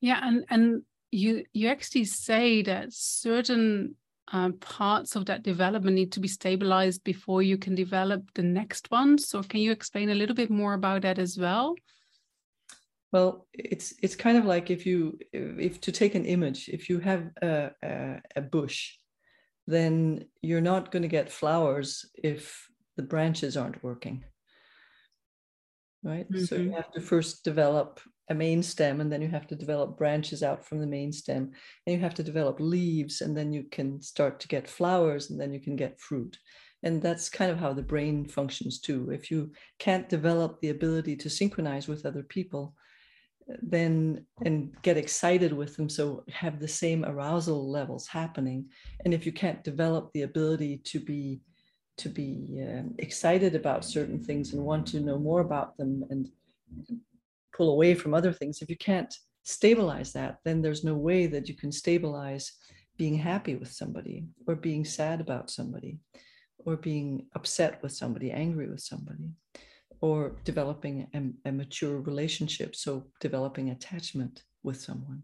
Yeah, 0.00 0.20
and 0.22 0.44
and 0.50 0.82
you 1.10 1.44
you 1.52 1.68
actually 1.68 2.04
say 2.04 2.62
that 2.62 2.92
certain 2.92 3.96
uh, 4.32 4.50
parts 4.60 5.16
of 5.16 5.26
that 5.26 5.42
development 5.42 5.96
need 5.96 6.12
to 6.12 6.20
be 6.20 6.28
stabilized 6.28 7.02
before 7.04 7.42
you 7.42 7.58
can 7.58 7.74
develop 7.74 8.22
the 8.34 8.42
next 8.42 8.90
one. 8.90 9.18
So 9.18 9.42
can 9.42 9.60
you 9.60 9.72
explain 9.72 10.10
a 10.10 10.14
little 10.14 10.36
bit 10.36 10.50
more 10.50 10.74
about 10.74 11.02
that 11.02 11.18
as 11.18 11.36
well? 11.36 11.74
Well, 13.12 13.48
it's 13.52 13.92
it's 14.02 14.14
kind 14.14 14.38
of 14.38 14.44
like 14.44 14.70
if 14.70 14.86
you 14.86 15.18
if 15.32 15.80
to 15.80 15.92
take 15.92 16.14
an 16.14 16.24
image, 16.24 16.68
if 16.68 16.88
you 16.88 17.00
have 17.00 17.30
a, 17.42 17.70
a, 17.82 18.20
a 18.36 18.40
bush, 18.40 18.92
then 19.66 20.26
you're 20.42 20.60
not 20.60 20.92
going 20.92 21.02
to 21.02 21.08
get 21.08 21.30
flowers 21.30 22.08
if 22.22 22.68
the 22.96 23.02
branches 23.02 23.56
aren't 23.56 23.82
working. 23.82 24.24
Right. 26.04 26.30
Mm-hmm. 26.30 26.44
So 26.44 26.54
you 26.54 26.66
mm-hmm. 26.66 26.76
have 26.76 26.92
to 26.92 27.00
first 27.00 27.44
develop 27.44 28.00
a 28.30 28.34
main 28.34 28.62
stem 28.62 29.00
and 29.00 29.12
then 29.12 29.20
you 29.20 29.28
have 29.28 29.46
to 29.48 29.56
develop 29.56 29.98
branches 29.98 30.42
out 30.42 30.64
from 30.64 30.80
the 30.80 30.86
main 30.86 31.12
stem. 31.12 31.50
And 31.86 31.94
you 31.94 32.00
have 32.00 32.14
to 32.14 32.22
develop 32.22 32.58
leaves 32.60 33.20
and 33.20 33.36
then 33.36 33.52
you 33.52 33.64
can 33.70 34.00
start 34.00 34.40
to 34.40 34.48
get 34.48 34.68
flowers 34.68 35.30
and 35.30 35.38
then 35.38 35.52
you 35.52 35.60
can 35.60 35.76
get 35.76 36.00
fruit. 36.00 36.38
And 36.82 37.02
that's 37.02 37.28
kind 37.28 37.50
of 37.50 37.58
how 37.58 37.74
the 37.74 37.82
brain 37.82 38.26
functions 38.26 38.80
too. 38.80 39.10
If 39.10 39.30
you 39.30 39.52
can't 39.78 40.08
develop 40.08 40.60
the 40.60 40.70
ability 40.70 41.16
to 41.16 41.28
synchronize 41.28 41.88
with 41.88 42.06
other 42.06 42.22
people 42.22 42.74
then 43.62 44.24
and 44.44 44.70
get 44.82 44.96
excited 44.96 45.52
with 45.52 45.76
them 45.76 45.88
so 45.88 46.22
have 46.30 46.60
the 46.60 46.68
same 46.68 47.04
arousal 47.04 47.68
levels 47.70 48.06
happening. 48.06 48.66
And 49.04 49.12
if 49.12 49.26
you 49.26 49.32
can't 49.32 49.64
develop 49.64 50.10
the 50.12 50.22
ability 50.22 50.78
to 50.84 51.00
be 51.00 51.40
to 51.98 52.08
be 52.08 52.64
um, 52.66 52.94
excited 52.98 53.54
about 53.54 53.84
certain 53.84 54.18
things 54.18 54.54
and 54.54 54.64
want 54.64 54.86
to 54.86 55.00
know 55.00 55.18
more 55.18 55.40
about 55.40 55.76
them 55.76 56.02
and 56.08 56.30
pull 57.60 57.72
away 57.72 57.94
from 57.94 58.14
other 58.14 58.32
things 58.32 58.62
if 58.62 58.70
you 58.70 58.76
can't 58.78 59.14
stabilize 59.42 60.12
that 60.14 60.38
then 60.46 60.62
there's 60.62 60.82
no 60.82 60.94
way 60.94 61.26
that 61.26 61.46
you 61.46 61.54
can 61.54 61.70
stabilize 61.70 62.52
being 62.96 63.14
happy 63.14 63.54
with 63.54 63.70
somebody 63.70 64.24
or 64.46 64.54
being 64.54 64.82
sad 64.82 65.20
about 65.20 65.50
somebody 65.50 65.98
or 66.64 66.74
being 66.76 67.26
upset 67.34 67.82
with 67.82 67.92
somebody 67.92 68.30
angry 68.30 68.66
with 68.70 68.80
somebody 68.80 69.28
or 70.00 70.36
developing 70.44 71.06
a, 71.14 71.48
a, 71.48 71.52
mature 71.52 72.00
relationship, 72.00 72.74
so 72.74 73.04
developing 73.20 73.68
attachment 73.70 74.44
with 74.62 74.80
someone. 74.80 75.22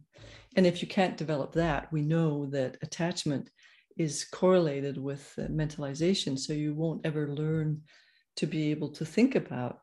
And 0.57 0.67
if 0.67 0.83
you 0.83 0.89
can't 0.89 1.17
develop 1.17 1.53
that, 1.55 1.91
we 1.91 2.03
know 2.03 2.47
that 2.51 2.77
attachment 2.83 3.49
is 3.97 4.25
correlated 4.25 4.99
with 4.99 5.33
mentalization. 5.39 6.39
So 6.39 6.53
you 6.53 6.75
won't 6.75 7.07
ever 7.07 7.29
learn 7.29 7.81
to 8.37 8.47
be 8.47 8.71
able 8.71 8.91
to 8.91 9.05
think 9.07 9.35
about 9.35 9.79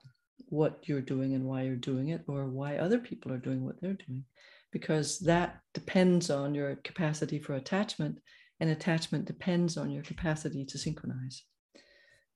what 0.54 0.74
you're 0.88 1.02
doing 1.14 1.34
and 1.36 1.46
why 1.46 1.60
you're 1.64 1.88
doing 1.92 2.08
it, 2.16 2.22
or 2.28 2.46
why 2.60 2.78
other 2.78 3.00
people 3.00 3.32
are 3.34 3.46
doing 3.48 3.62
what 3.66 3.78
they're 3.82 4.02
doing, 4.06 4.24
because 4.72 5.20
that 5.20 5.50
depends 5.74 6.30
on 6.30 6.56
your 6.56 6.76
capacity 6.90 7.40
for 7.40 7.54
attachment, 7.56 8.16
and 8.60 8.70
attachment 8.70 9.26
depends 9.26 9.78
on 9.78 9.90
your 9.90 10.04
capacity 10.04 10.64
to 10.66 10.78
synchronize. 10.78 11.44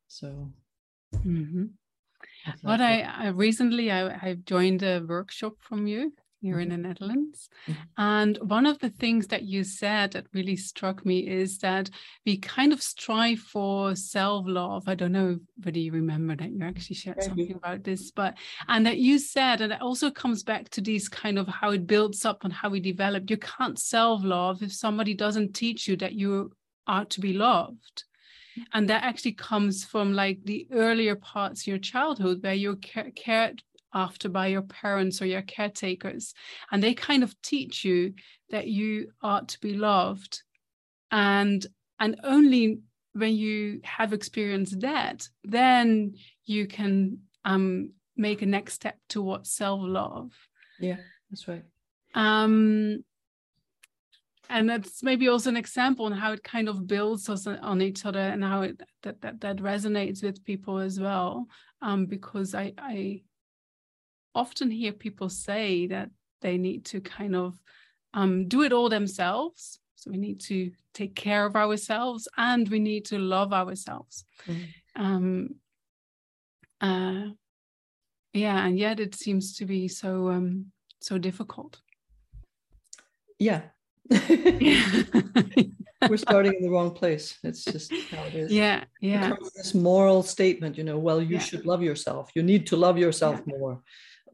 So. 0.08 0.52
Mm-hmm. 1.16 1.66
What 2.62 2.82
I, 2.82 3.02
I 3.02 3.28
recently 3.28 3.92
I, 3.92 4.02
I 4.28 4.38
joined 4.46 4.84
a 4.84 5.00
workshop 5.08 5.54
from 5.62 5.88
you 5.88 6.14
here 6.42 6.60
in 6.60 6.70
mm-hmm. 6.70 6.82
the 6.82 6.88
Netherlands. 6.88 7.50
Mm-hmm. 7.68 7.82
And 7.98 8.38
one 8.42 8.66
of 8.66 8.80
the 8.80 8.90
things 8.90 9.28
that 9.28 9.44
you 9.44 9.64
said 9.64 10.12
that 10.12 10.28
really 10.34 10.56
struck 10.56 11.06
me 11.06 11.28
is 11.28 11.60
that 11.60 11.90
we 12.26 12.38
kind 12.38 12.74
of 12.74 12.82
strive 12.82 13.40
for 13.40 13.96
self 13.96 14.46
love. 14.48 14.88
I 14.88 14.96
don't 14.96 15.12
know 15.12 15.40
whether 15.64 15.80
you 15.80 15.92
remember 15.92 16.36
that 16.36 16.52
you 16.52 16.64
actually 16.64 16.96
shared 16.96 17.24
something 17.24 17.54
about 17.54 17.84
this, 17.84 18.12
but 18.12 18.36
and 18.68 18.86
that 18.86 18.98
you 18.98 19.20
said, 19.20 19.62
and 19.62 19.74
it 19.74 19.82
also 19.82 20.12
comes 20.12 20.44
back 20.44 20.70
to 20.70 20.82
these 20.82 21.10
kind 21.10 21.38
of 21.38 21.48
how 21.48 21.72
it 21.72 21.88
builds 21.88 22.26
up 22.26 22.44
and 22.44 22.54
how 22.54 22.70
we 22.70 22.80
develop. 22.80 23.30
You 23.30 23.38
can't 23.38 23.80
self 23.80 24.24
love 24.24 24.62
if 24.62 24.74
somebody 24.74 25.14
doesn't 25.14 25.54
teach 25.54 25.88
you 25.88 25.96
that 25.98 26.14
you 26.14 26.52
are 26.88 27.06
to 27.06 27.20
be 27.20 27.34
loved 27.34 28.04
and 28.74 28.90
that 28.90 29.04
actually 29.04 29.34
comes 29.34 29.84
from 29.84 30.14
like 30.14 30.40
the 30.44 30.68
earlier 30.72 31.16
parts 31.16 31.62
of 31.62 31.68
your 31.68 31.78
childhood 31.78 32.42
where 32.42 32.54
you're 32.54 32.78
cared 33.16 33.62
after 34.04 34.30
by 34.30 34.48
your 34.48 34.62
parents 34.62 35.22
or 35.22 35.26
your 35.26 35.42
caretakers 35.42 36.34
and 36.72 36.84
they 36.84 36.94
kind 36.94 37.24
of 37.24 37.40
teach 37.42 37.84
you 37.84 38.14
that 38.50 38.68
you 38.68 39.12
ought 39.22 39.48
to 39.50 39.60
be 39.60 39.74
loved. 39.74 40.44
And 41.12 41.66
and 42.00 42.20
only 42.24 42.80
when 43.14 43.36
you 43.36 43.82
have 43.84 44.14
experienced 44.14 44.80
that 44.82 45.28
then 45.44 46.14
you 46.46 46.68
can 46.68 47.20
um 47.46 47.92
make 48.16 48.42
a 48.42 48.46
next 48.46 48.74
step 48.74 48.98
towards 49.10 49.52
self-love. 49.52 50.32
Yeah 50.80 51.02
that's 51.30 51.48
right. 51.48 51.66
Um 52.14 53.04
and 54.50 54.70
that's 54.70 55.04
maybe 55.04 55.28
also 55.28 55.50
an 55.50 55.58
example 55.58 56.06
on 56.06 56.14
how 56.14 56.32
it 56.32 56.44
kind 56.44 56.70
of 56.70 56.88
builds 56.88 57.30
us 57.30 57.48
on 57.48 57.82
each 57.82 58.06
other 58.06 58.20
and 58.34 58.44
how 58.44 58.62
it 58.62 58.82
that 59.04 59.22
that, 59.22 59.42
that 59.42 59.58
resonates 59.58 60.24
with 60.24 60.46
people 60.46 60.78
as 60.78 61.00
well. 61.00 61.48
Um, 61.82 62.06
because 62.06 62.56
I, 62.56 62.74
I 62.78 63.22
often 64.38 64.70
hear 64.70 64.92
people 64.92 65.30
say 65.30 65.88
that 65.88 66.10
they 66.42 66.58
need 66.58 66.86
to 66.86 67.02
kind 67.02 67.36
of 67.36 67.60
um, 68.14 68.48
do 68.48 68.62
it 68.62 68.72
all 68.72 68.90
themselves 68.90 69.80
so 69.96 70.12
we 70.12 70.18
need 70.18 70.40
to 70.40 70.72
take 70.94 71.16
care 71.16 71.46
of 71.46 71.56
ourselves 71.56 72.28
and 72.38 72.70
we 72.70 72.80
need 72.80 73.04
to 73.06 73.18
love 73.18 73.52
ourselves 73.52 74.24
mm. 74.48 74.66
um, 74.96 75.50
uh, 76.82 77.26
yeah 78.34 78.66
and 78.66 78.78
yet 78.78 79.00
it 79.00 79.16
seems 79.16 79.58
to 79.58 79.66
be 79.66 79.88
so 79.88 80.30
um, 80.30 80.68
so 81.02 81.18
difficult 81.18 81.80
yeah 83.40 83.62
we're 86.10 86.18
starting 86.18 86.54
in 86.54 86.62
the 86.62 86.70
wrong 86.70 86.92
place. 86.92 87.38
It's 87.44 87.66
just 87.66 87.92
how 88.12 88.24
it 88.24 88.36
is. 88.36 88.52
Yeah, 88.52 88.84
yeah. 89.02 89.34
This 89.56 89.74
moral 89.74 90.24
statement, 90.24 90.78
you 90.78 90.84
know, 90.84 90.98
well, 90.98 91.22
you 91.22 91.36
yeah. 91.36 91.40
should 91.40 91.66
love 91.66 91.82
yourself. 91.82 92.32
You 92.36 92.44
need 92.44 92.68
to 92.68 92.78
love 92.78 92.98
yourself 92.98 93.42
yeah. 93.46 93.58
more. 93.58 93.82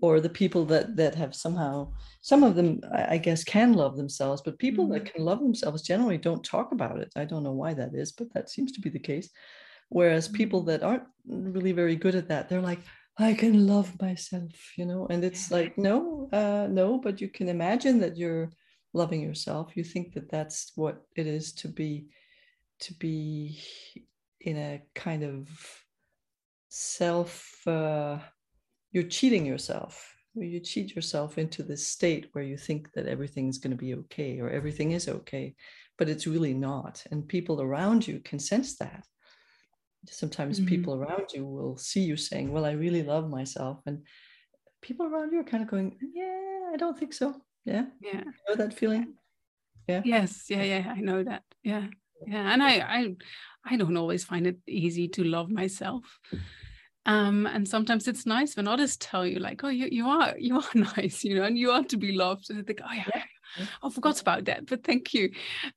Or 0.06 0.20
the 0.20 0.38
people 0.42 0.64
that 0.66 0.86
that 1.02 1.16
have 1.16 1.34
somehow, 1.34 1.74
some 2.22 2.44
of 2.44 2.56
them, 2.56 2.82
I 3.16 3.18
guess, 3.18 3.44
can 3.56 3.70
love 3.74 3.96
themselves, 3.96 4.42
but 4.46 4.60
people 4.66 4.86
mm-hmm. 4.86 4.96
that 4.96 5.14
can 5.14 5.24
love 5.24 5.40
themselves 5.40 5.90
generally 5.92 6.18
don't 6.18 6.52
talk 6.54 6.68
about 6.72 7.00
it. 7.04 7.12
I 7.16 7.26
don't 7.26 7.46
know 7.48 7.58
why 7.62 7.72
that 7.76 7.94
is, 8.04 8.12
but 8.12 8.32
that 8.34 8.50
seems 8.50 8.72
to 8.74 8.82
be 8.82 8.90
the 8.90 9.08
case. 9.12 9.30
Whereas 9.98 10.28
people 10.28 10.60
mm-hmm. 10.60 10.72
that 10.72 10.84
aren't 10.84 11.08
really 11.56 11.72
very 11.82 11.96
good 11.96 12.16
at 12.16 12.28
that, 12.30 12.50
they're 12.50 12.70
like, 12.72 12.82
I 13.18 13.34
can 13.34 13.68
love 13.74 13.90
myself, 14.02 14.56
you 14.78 14.86
know, 14.86 15.08
and 15.10 15.24
it's 15.24 15.52
like, 15.52 15.78
no, 15.78 16.30
uh, 16.34 16.68
no, 16.70 16.98
but 17.06 17.22
you 17.22 17.30
can 17.30 17.48
imagine 17.48 18.00
that 18.02 18.18
you're 18.18 18.50
loving 18.94 19.22
yourself 19.22 19.76
you 19.76 19.84
think 19.84 20.14
that 20.14 20.30
that's 20.30 20.72
what 20.76 21.02
it 21.16 21.28
is 21.28 21.52
to 21.52 21.68
be 21.68 22.08
to 22.80 22.94
be 22.96 23.60
in 24.42 24.58
a 24.58 24.82
kind 24.94 25.24
of 25.24 25.48
self 26.70 27.56
uh, 27.68 28.18
you're 28.94 29.04
cheating 29.04 29.46
yourself 29.46 30.10
you 30.36 30.60
cheat 30.60 30.96
yourself 30.96 31.38
into 31.38 31.62
this 31.62 31.86
state 31.86 32.30
where 32.32 32.44
you 32.44 32.58
think 32.58 32.92
that 32.94 33.06
everything 33.06 33.48
is 33.48 33.60
going 33.60 33.70
to 33.70 33.78
be 33.78 33.94
okay 33.94 34.40
or 34.40 34.50
everything 34.50 34.92
is 34.92 35.08
okay 35.08 35.54
but 35.98 36.10
it's 36.10 36.28
really 36.28 36.54
not. 36.54 37.04
And 37.12 37.28
people 37.28 37.62
around 37.62 38.08
you 38.08 38.20
can 38.20 38.40
sense 38.40 38.78
that. 38.78 39.06
Sometimes 40.08 40.60
mm-hmm. 40.60 40.68
people 40.68 40.96
around 40.96 41.28
you 41.34 41.46
will 41.46 41.78
see 41.78 42.02
you 42.02 42.18
saying 42.18 42.52
well 42.52 42.66
i 42.66 42.72
really 42.72 43.04
love 43.04 43.30
myself 43.30 43.80
and 43.86 44.04
people 44.82 45.06
around 45.06 45.32
you 45.32 45.40
are 45.40 45.46
kind 45.46 45.64
of 45.64 45.70
going 45.70 45.96
yeah 46.14 46.72
i 46.74 46.76
don't 46.76 47.00
think 47.00 47.14
so. 47.14 47.36
Yeah? 47.64 47.86
Yeah. 48.02 48.24
You 48.26 48.44
know 48.50 48.56
that 48.56 48.74
feeling? 48.74 49.14
Yeah? 49.88 50.02
Yes. 50.04 50.48
Yeah 50.50 50.64
yeah. 50.64 50.94
i 50.98 51.00
know 51.00 51.24
that. 51.24 51.44
Yeah. 51.64 51.88
Yeah 52.28 52.52
and 52.54 52.62
i 52.62 52.74
i 52.80 53.16
i 53.66 53.78
don't 53.78 53.96
always 53.96 54.26
find 54.26 54.46
it 54.46 54.58
easy 54.68 55.08
to 55.10 55.24
love 55.24 55.50
myself 55.50 56.04
um 57.06 57.46
and 57.48 57.68
sometimes 57.68 58.08
it's 58.08 58.26
nice 58.26 58.56
when 58.56 58.68
others 58.68 58.96
tell 58.98 59.26
you 59.26 59.40
like 59.40 59.64
oh 59.64 59.70
you, 59.70 59.88
you 59.92 60.08
are 60.08 60.36
you 60.38 60.56
are 60.58 60.70
nice 60.98 61.24
you 61.24 61.36
know 61.36 61.44
and 61.44 61.58
you 61.58 61.72
are 61.72 61.84
to 61.84 61.98
be 61.98 62.14
loved 62.14 62.50
and 62.50 62.60
I 62.60 62.64
think 62.64 62.80
oh 62.84 62.94
yeah, 62.94 63.06
yeah. 63.58 63.66
I 63.84 63.90
forgot 63.90 64.22
about 64.22 64.46
that 64.46 64.66
but 64.66 64.84
thank 64.84 65.14
you. 65.14 65.32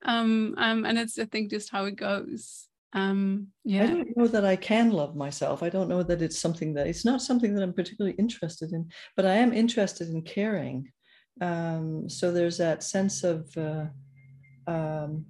Um 0.05 0.55
um 0.59 0.85
and 0.85 0.99
it's 0.99 1.19
i 1.19 1.25
think 1.25 1.51
just 1.51 1.71
how 1.71 1.85
it 1.87 1.97
goes. 1.97 2.69
Um 2.93 3.49
yeah. 3.65 3.85
i 3.85 3.87
don't 3.87 4.17
know 4.17 4.29
that 4.29 4.45
i 4.45 4.57
can 4.57 4.91
love 4.91 5.17
myself. 5.17 5.63
I 5.63 5.69
don't 5.69 5.89
know 5.89 6.03
that 6.03 6.23
it's 6.23 6.39
something 6.39 6.75
that 6.75 6.87
it's 6.87 7.05
not 7.05 7.23
something 7.23 7.55
that 7.55 7.63
i'm 7.63 7.73
particularly 7.73 8.17
interested 8.19 8.73
in 8.73 8.89
but 9.17 9.27
i 9.27 9.35
am 9.35 9.53
interested 9.53 10.09
in 10.09 10.23
caring. 10.23 10.93
Um, 11.41 12.09
so 12.09 12.33
there's 12.33 12.59
that 12.59 12.83
sense 12.83 13.23
of, 13.23 13.55
uh, 13.57 13.87
um, 14.67 15.27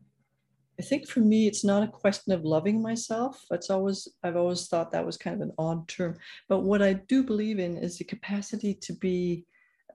I 0.79 0.83
think 0.83 1.09
for 1.09 1.21
me, 1.21 1.47
it's 1.47 1.65
not 1.65 1.83
a 1.83 1.89
question 1.89 2.33
of 2.33 2.45
loving 2.45 2.83
myself. 2.83 3.43
It's 3.51 3.71
always, 3.71 4.09
I've 4.23 4.37
always 4.37 4.67
thought 4.67 4.93
that 4.93 5.07
was 5.07 5.17
kind 5.17 5.37
of 5.37 5.49
an 5.49 5.55
odd 5.59 5.89
term. 5.89 6.17
But 6.49 6.61
what 6.61 6.83
I 6.83 6.95
do 6.95 7.23
believe 7.23 7.59
in 7.59 7.79
is 7.79 7.99
the 7.99 8.05
capacity 8.05 8.75
to 8.83 8.93
be, 8.95 9.47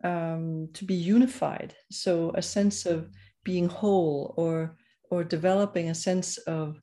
um, 0.04 0.70
to 0.74 0.86
be 0.86 0.96
unified. 0.96 1.76
So 1.92 2.32
a 2.36 2.42
sense 2.42 2.86
of 2.86 3.10
being 3.44 3.70
whole 3.70 4.34
or, 4.38 4.78
or 5.10 5.24
developing 5.24 5.90
a 5.90 5.96
sense 5.96 6.38
of, 6.40 6.82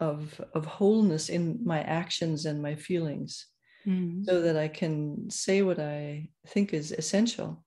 of, 0.00 0.40
of 0.54 0.64
wholeness 0.64 1.28
in 1.28 1.60
my 1.64 1.82
actions 1.82 2.46
and 2.46 2.60
my 2.60 2.74
feelings. 2.74 3.46
Mm. 3.86 4.24
So 4.24 4.42
that 4.42 4.56
I 4.56 4.66
can 4.66 5.30
say 5.30 5.62
what 5.62 5.78
I 5.78 6.28
think 6.48 6.74
is 6.74 6.90
essential 6.90 7.64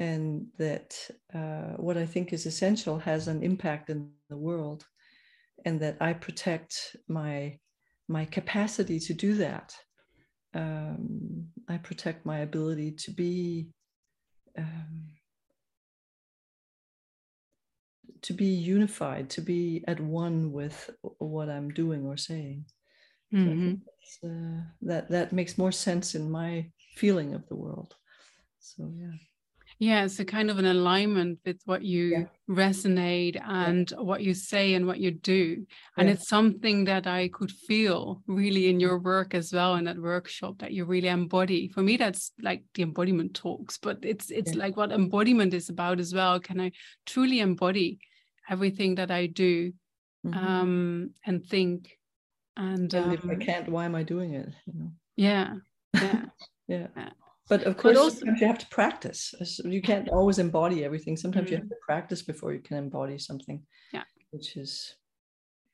and 0.00 0.46
that 0.58 0.96
uh, 1.34 1.76
what 1.76 1.98
I 1.98 2.06
think 2.06 2.32
is 2.32 2.46
essential 2.46 2.98
has 2.98 3.28
an 3.28 3.42
impact 3.42 3.90
in 3.90 4.10
the 4.30 4.36
world, 4.36 4.86
and 5.64 5.80
that 5.80 5.96
I 6.00 6.12
protect 6.12 6.96
my 7.08 7.58
my 8.08 8.24
capacity 8.24 8.98
to 8.98 9.14
do 9.14 9.34
that. 9.34 9.74
Um, 10.54 11.46
I 11.68 11.76
protect 11.78 12.26
my 12.26 12.38
ability 12.38 12.92
to 13.04 13.12
be 13.12 13.68
um, 14.58 15.10
to 18.22 18.32
be 18.32 18.46
unified, 18.46 19.30
to 19.30 19.40
be 19.40 19.84
at 19.86 20.00
one 20.00 20.52
with 20.52 20.90
what 21.18 21.48
I'm 21.48 21.70
doing 21.70 22.06
or 22.06 22.16
saying. 22.16 22.64
Mm-hmm. 23.32 23.74
So 24.20 24.28
uh, 24.28 24.62
that 24.82 25.08
that 25.10 25.32
makes 25.32 25.56
more 25.56 25.72
sense 25.72 26.14
in 26.14 26.30
my 26.30 26.70
feeling 26.96 27.34
of 27.34 27.46
the 27.48 27.54
world. 27.54 27.94
So 28.58 28.90
yeah. 28.94 29.16
Yeah, 29.80 30.04
it's 30.04 30.20
a 30.20 30.26
kind 30.26 30.50
of 30.50 30.58
an 30.58 30.66
alignment 30.66 31.38
with 31.46 31.62
what 31.64 31.82
you 31.82 32.04
yeah. 32.04 32.24
resonate 32.50 33.40
and 33.42 33.90
yeah. 33.90 34.02
what 34.02 34.22
you 34.22 34.34
say 34.34 34.74
and 34.74 34.86
what 34.86 35.00
you 35.00 35.10
do. 35.10 35.66
And 35.96 36.06
yeah. 36.06 36.14
it's 36.14 36.28
something 36.28 36.84
that 36.84 37.06
I 37.06 37.28
could 37.28 37.50
feel 37.50 38.22
really 38.26 38.68
in 38.68 38.78
your 38.78 38.98
work 38.98 39.34
as 39.34 39.54
well 39.54 39.76
in 39.76 39.86
that 39.86 39.96
workshop 39.96 40.58
that 40.58 40.72
you 40.72 40.84
really 40.84 41.08
embody. 41.08 41.68
For 41.68 41.80
me, 41.80 41.96
that's 41.96 42.32
like 42.42 42.62
the 42.74 42.82
embodiment 42.82 43.32
talks, 43.32 43.78
but 43.78 44.00
it's 44.02 44.30
it's 44.30 44.54
like 44.54 44.76
what 44.76 44.92
embodiment 44.92 45.54
is 45.54 45.70
about 45.70 45.98
as 45.98 46.12
well. 46.12 46.38
Can 46.40 46.60
I 46.60 46.72
truly 47.06 47.40
embody 47.40 48.00
everything 48.50 48.96
that 48.96 49.10
I 49.10 49.28
do 49.28 49.72
mm-hmm. 50.26 50.46
um, 50.46 51.10
and 51.24 51.42
think? 51.42 51.96
And, 52.54 52.92
and 52.92 52.94
um, 52.94 53.12
if 53.12 53.24
I 53.24 53.32
um, 53.32 53.40
can't, 53.40 53.68
why 53.70 53.86
am 53.86 53.94
I 53.94 54.02
doing 54.02 54.34
it? 54.34 54.50
You 54.66 54.72
know? 54.78 54.90
Yeah. 55.16 55.54
Yeah. 55.94 56.24
yeah. 56.68 56.86
But 57.50 57.64
of 57.64 57.76
course, 57.76 57.96
but 57.96 58.00
also, 58.00 58.18
sometimes 58.20 58.40
you 58.40 58.46
have 58.46 58.58
to 58.58 58.68
practice. 58.68 59.34
You 59.64 59.82
can't 59.82 60.08
always 60.10 60.38
embody 60.38 60.84
everything. 60.84 61.16
Sometimes 61.16 61.46
mm-hmm. 61.46 61.54
you 61.54 61.58
have 61.58 61.66
mm. 61.66 61.70
to 61.70 61.84
practice 61.84 62.22
before 62.22 62.52
you 62.52 62.60
can 62.60 62.76
embody 62.76 63.18
something. 63.18 63.60
Yeah. 63.92 64.04
Which 64.30 64.56
is 64.56 64.94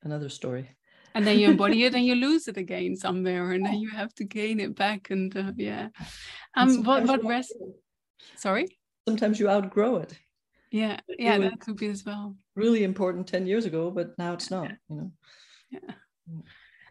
another 0.03 0.31
story. 0.31 0.71
And 1.15 1.27
then 1.27 1.39
you 1.39 1.51
embody 1.51 1.85
it 1.85 1.95
and 1.97 2.07
you 2.07 2.15
lose 2.15 2.49
it 2.49 2.57
again 2.57 2.97
somewhere, 2.97 3.53
and 3.53 3.65
then 3.65 3.75
you 3.75 3.91
have 3.91 4.15
to 4.15 4.25
gain 4.25 4.59
it 4.59 4.75
back. 4.75 5.11
And 5.11 5.37
uh, 5.37 5.53
yeah. 5.55 5.89
Um. 6.57 6.83
What? 6.83 7.05
What 7.05 7.23
rest? 7.23 7.55
Sorry. 8.37 8.69
Sometimes 9.07 9.39
you 9.39 9.51
outgrow 9.51 9.97
it. 9.97 10.19
Yeah. 10.71 10.99
Yeah. 11.19 11.37
That 11.37 11.61
could 11.61 11.77
be 11.77 11.89
as 11.89 12.07
well. 12.07 12.37
Really 12.55 12.85
important 12.85 13.27
ten 13.27 13.47
years 13.47 13.67
ago, 13.67 13.91
but 13.91 14.17
now 14.19 14.33
it's 14.33 14.51
not. 14.51 14.71
You 14.89 14.97
know. 14.97 15.13
Yeah. 15.71 15.93
Mm. 16.31 16.43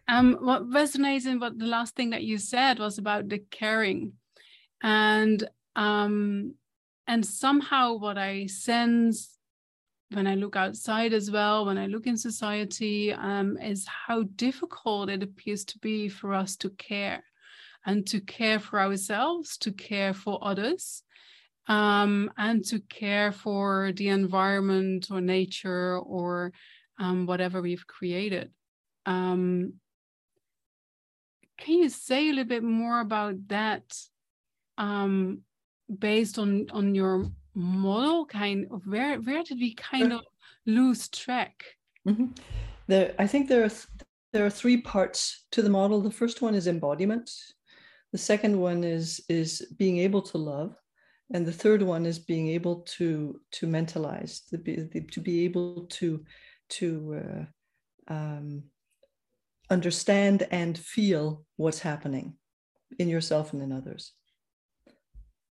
Um. 0.06 0.38
What 0.40 0.70
resonates 0.70 1.26
in 1.26 1.40
what 1.40 1.58
the 1.58 1.66
last 1.66 1.96
thing 1.96 2.10
that 2.10 2.22
you 2.22 2.38
said 2.38 2.78
was 2.78 2.98
about 2.98 3.28
the 3.28 3.40
caring 3.50 4.12
and 4.86 5.48
um 5.74 6.54
and 7.08 7.26
somehow 7.26 7.94
what 7.94 8.16
i 8.16 8.46
sense 8.46 9.36
when 10.12 10.26
i 10.26 10.36
look 10.36 10.54
outside 10.54 11.12
as 11.12 11.28
well 11.30 11.66
when 11.66 11.76
i 11.76 11.86
look 11.86 12.06
in 12.06 12.16
society 12.16 13.12
um, 13.12 13.58
is 13.58 13.84
how 13.86 14.22
difficult 14.36 15.10
it 15.10 15.22
appears 15.22 15.64
to 15.64 15.78
be 15.80 16.08
for 16.08 16.32
us 16.32 16.54
to 16.56 16.70
care 16.70 17.24
and 17.84 18.06
to 18.06 18.20
care 18.20 18.60
for 18.60 18.80
ourselves 18.80 19.58
to 19.58 19.72
care 19.72 20.14
for 20.14 20.38
others 20.40 21.02
um, 21.68 22.30
and 22.36 22.64
to 22.66 22.78
care 22.80 23.32
for 23.32 23.92
the 23.96 24.08
environment 24.08 25.08
or 25.10 25.20
nature 25.20 25.98
or 25.98 26.52
um, 26.98 27.26
whatever 27.26 27.60
we've 27.60 27.86
created. 27.86 28.50
Um, 29.04 29.74
can 31.58 31.78
you 31.78 31.88
say 31.88 32.28
a 32.28 32.30
little 32.30 32.44
bit 32.44 32.62
more 32.62 33.00
about 33.00 33.48
that 33.48 33.82
um, 34.78 35.40
based 35.98 36.38
on 36.38 36.66
on 36.70 36.94
your 36.94 37.26
model 37.54 38.26
kind 38.26 38.66
of 38.70 38.82
where 38.86 39.18
where 39.20 39.42
did 39.42 39.58
we 39.58 39.74
kind 39.74 40.12
of 40.12 40.20
lose 40.66 41.08
track? 41.08 41.64
Mm-hmm. 42.06 42.26
there 42.86 43.14
i 43.18 43.26
think 43.26 43.48
there 43.48 43.64
are 43.64 43.68
th- 43.68 43.88
there 44.36 44.44
are 44.44 44.50
three 44.50 44.76
parts 44.76 45.46
to 45.52 45.62
the 45.62 45.70
model. 45.70 46.02
The 46.02 46.10
first 46.10 46.42
one 46.42 46.54
is 46.54 46.66
embodiment. 46.66 47.30
The 48.12 48.18
second 48.18 48.60
one 48.60 48.84
is 48.84 49.18
is 49.30 49.66
being 49.78 49.96
able 49.98 50.20
to 50.22 50.36
love. 50.36 50.76
And 51.32 51.46
the 51.46 51.58
third 51.62 51.82
one 51.82 52.04
is 52.04 52.18
being 52.18 52.48
able 52.48 52.80
to 52.96 53.40
to 53.52 53.66
mentalize 53.66 54.46
to 54.50 54.58
be, 54.58 54.76
to 55.10 55.20
be 55.20 55.44
able 55.46 55.86
to 55.98 56.22
to 56.68 57.22
uh, 57.22 58.12
um, 58.12 58.64
understand 59.70 60.46
and 60.50 60.76
feel 60.76 61.46
what's 61.56 61.80
happening 61.80 62.36
in 62.98 63.08
yourself 63.08 63.54
and 63.54 63.62
in 63.62 63.72
others 63.72 64.12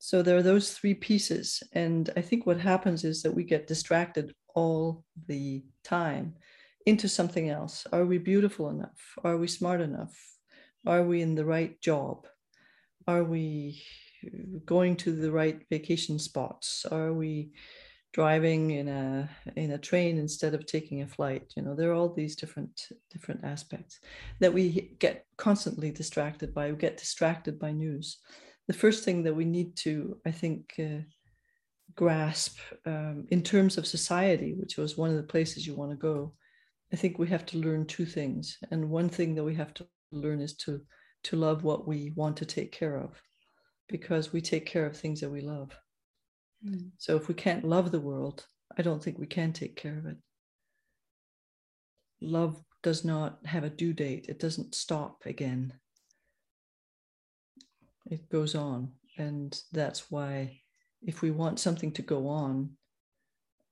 so 0.04 0.20
there 0.20 0.36
are 0.36 0.42
those 0.42 0.72
three 0.72 0.92
pieces. 0.92 1.62
And 1.72 2.10
I 2.14 2.20
think 2.20 2.44
what 2.44 2.60
happens 2.60 3.04
is 3.04 3.22
that 3.22 3.34
we 3.34 3.42
get 3.42 3.66
distracted 3.66 4.34
all 4.54 5.02
the 5.28 5.64
time 5.82 6.34
into 6.84 7.08
something 7.08 7.48
else. 7.48 7.86
Are 7.90 8.04
we 8.04 8.18
beautiful 8.18 8.68
enough? 8.68 9.00
Are 9.24 9.38
we 9.38 9.48
smart 9.48 9.80
enough? 9.80 10.14
Are 10.84 11.04
we 11.04 11.22
in 11.22 11.34
the 11.34 11.46
right 11.46 11.80
job? 11.80 12.26
Are 13.08 13.24
we 13.24 13.82
going 14.66 14.96
to 14.96 15.12
the 15.16 15.32
right 15.32 15.62
vacation 15.70 16.18
spots? 16.18 16.84
Are 16.92 17.14
we 17.14 17.52
driving 18.12 18.72
in 18.72 18.88
a 18.88 19.30
in 19.56 19.70
a 19.70 19.78
train 19.78 20.18
instead 20.18 20.52
of 20.52 20.66
taking 20.66 21.00
a 21.00 21.08
flight? 21.08 21.50
You 21.56 21.62
know, 21.62 21.74
there 21.74 21.90
are 21.90 21.94
all 21.94 22.12
these 22.12 22.36
different 22.36 22.88
different 23.10 23.42
aspects 23.42 24.00
that 24.40 24.52
we 24.52 24.94
get 24.98 25.24
constantly 25.38 25.90
distracted 25.90 26.52
by. 26.52 26.70
We 26.70 26.76
get 26.76 26.98
distracted 26.98 27.58
by 27.58 27.72
news 27.72 28.18
the 28.66 28.74
first 28.74 29.04
thing 29.04 29.22
that 29.24 29.34
we 29.34 29.44
need 29.44 29.76
to, 29.76 30.18
I 30.26 30.30
think, 30.30 30.74
uh, 30.78 31.02
grasp 31.94 32.58
um, 32.86 33.26
in 33.30 33.42
terms 33.42 33.78
of 33.78 33.86
society, 33.86 34.54
which 34.54 34.76
was 34.76 34.96
one 34.96 35.10
of 35.10 35.16
the 35.16 35.22
places 35.22 35.66
you 35.66 35.74
want 35.74 35.90
to 35.90 35.96
go, 35.96 36.34
I 36.92 36.96
think 36.96 37.18
we 37.18 37.28
have 37.28 37.46
to 37.46 37.58
learn 37.58 37.86
two 37.86 38.06
things. 38.06 38.58
And 38.70 38.90
one 38.90 39.08
thing 39.08 39.34
that 39.34 39.44
we 39.44 39.54
have 39.54 39.74
to 39.74 39.86
learn 40.12 40.40
is 40.40 40.54
to 40.58 40.80
to 41.24 41.36
love 41.36 41.64
what 41.64 41.88
we 41.88 42.12
want 42.16 42.36
to 42.36 42.44
take 42.44 42.70
care 42.70 42.96
of, 42.98 43.20
because 43.88 44.32
we 44.32 44.40
take 44.42 44.66
care 44.66 44.84
of 44.84 44.94
things 44.94 45.20
that 45.20 45.30
we 45.30 45.40
love. 45.40 45.70
Mm. 46.66 46.90
So 46.98 47.16
if 47.16 47.28
we 47.28 47.34
can't 47.34 47.64
love 47.64 47.90
the 47.90 48.00
world, 48.00 48.46
I 48.76 48.82
don't 48.82 49.02
think 49.02 49.18
we 49.18 49.26
can 49.26 49.52
take 49.52 49.74
care 49.74 49.98
of 49.98 50.06
it. 50.06 50.16
Love 52.20 52.62
does 52.82 53.04
not 53.04 53.38
have 53.46 53.64
a 53.64 53.70
due 53.70 53.94
date. 53.94 54.26
It 54.28 54.38
doesn't 54.38 54.74
stop 54.74 55.22
again 55.24 55.72
it 58.06 58.28
goes 58.28 58.54
on. 58.54 58.92
And 59.18 59.58
that's 59.72 60.10
why 60.10 60.60
if 61.02 61.22
we 61.22 61.30
want 61.30 61.60
something 61.60 61.92
to 61.92 62.02
go 62.02 62.28
on 62.28 62.70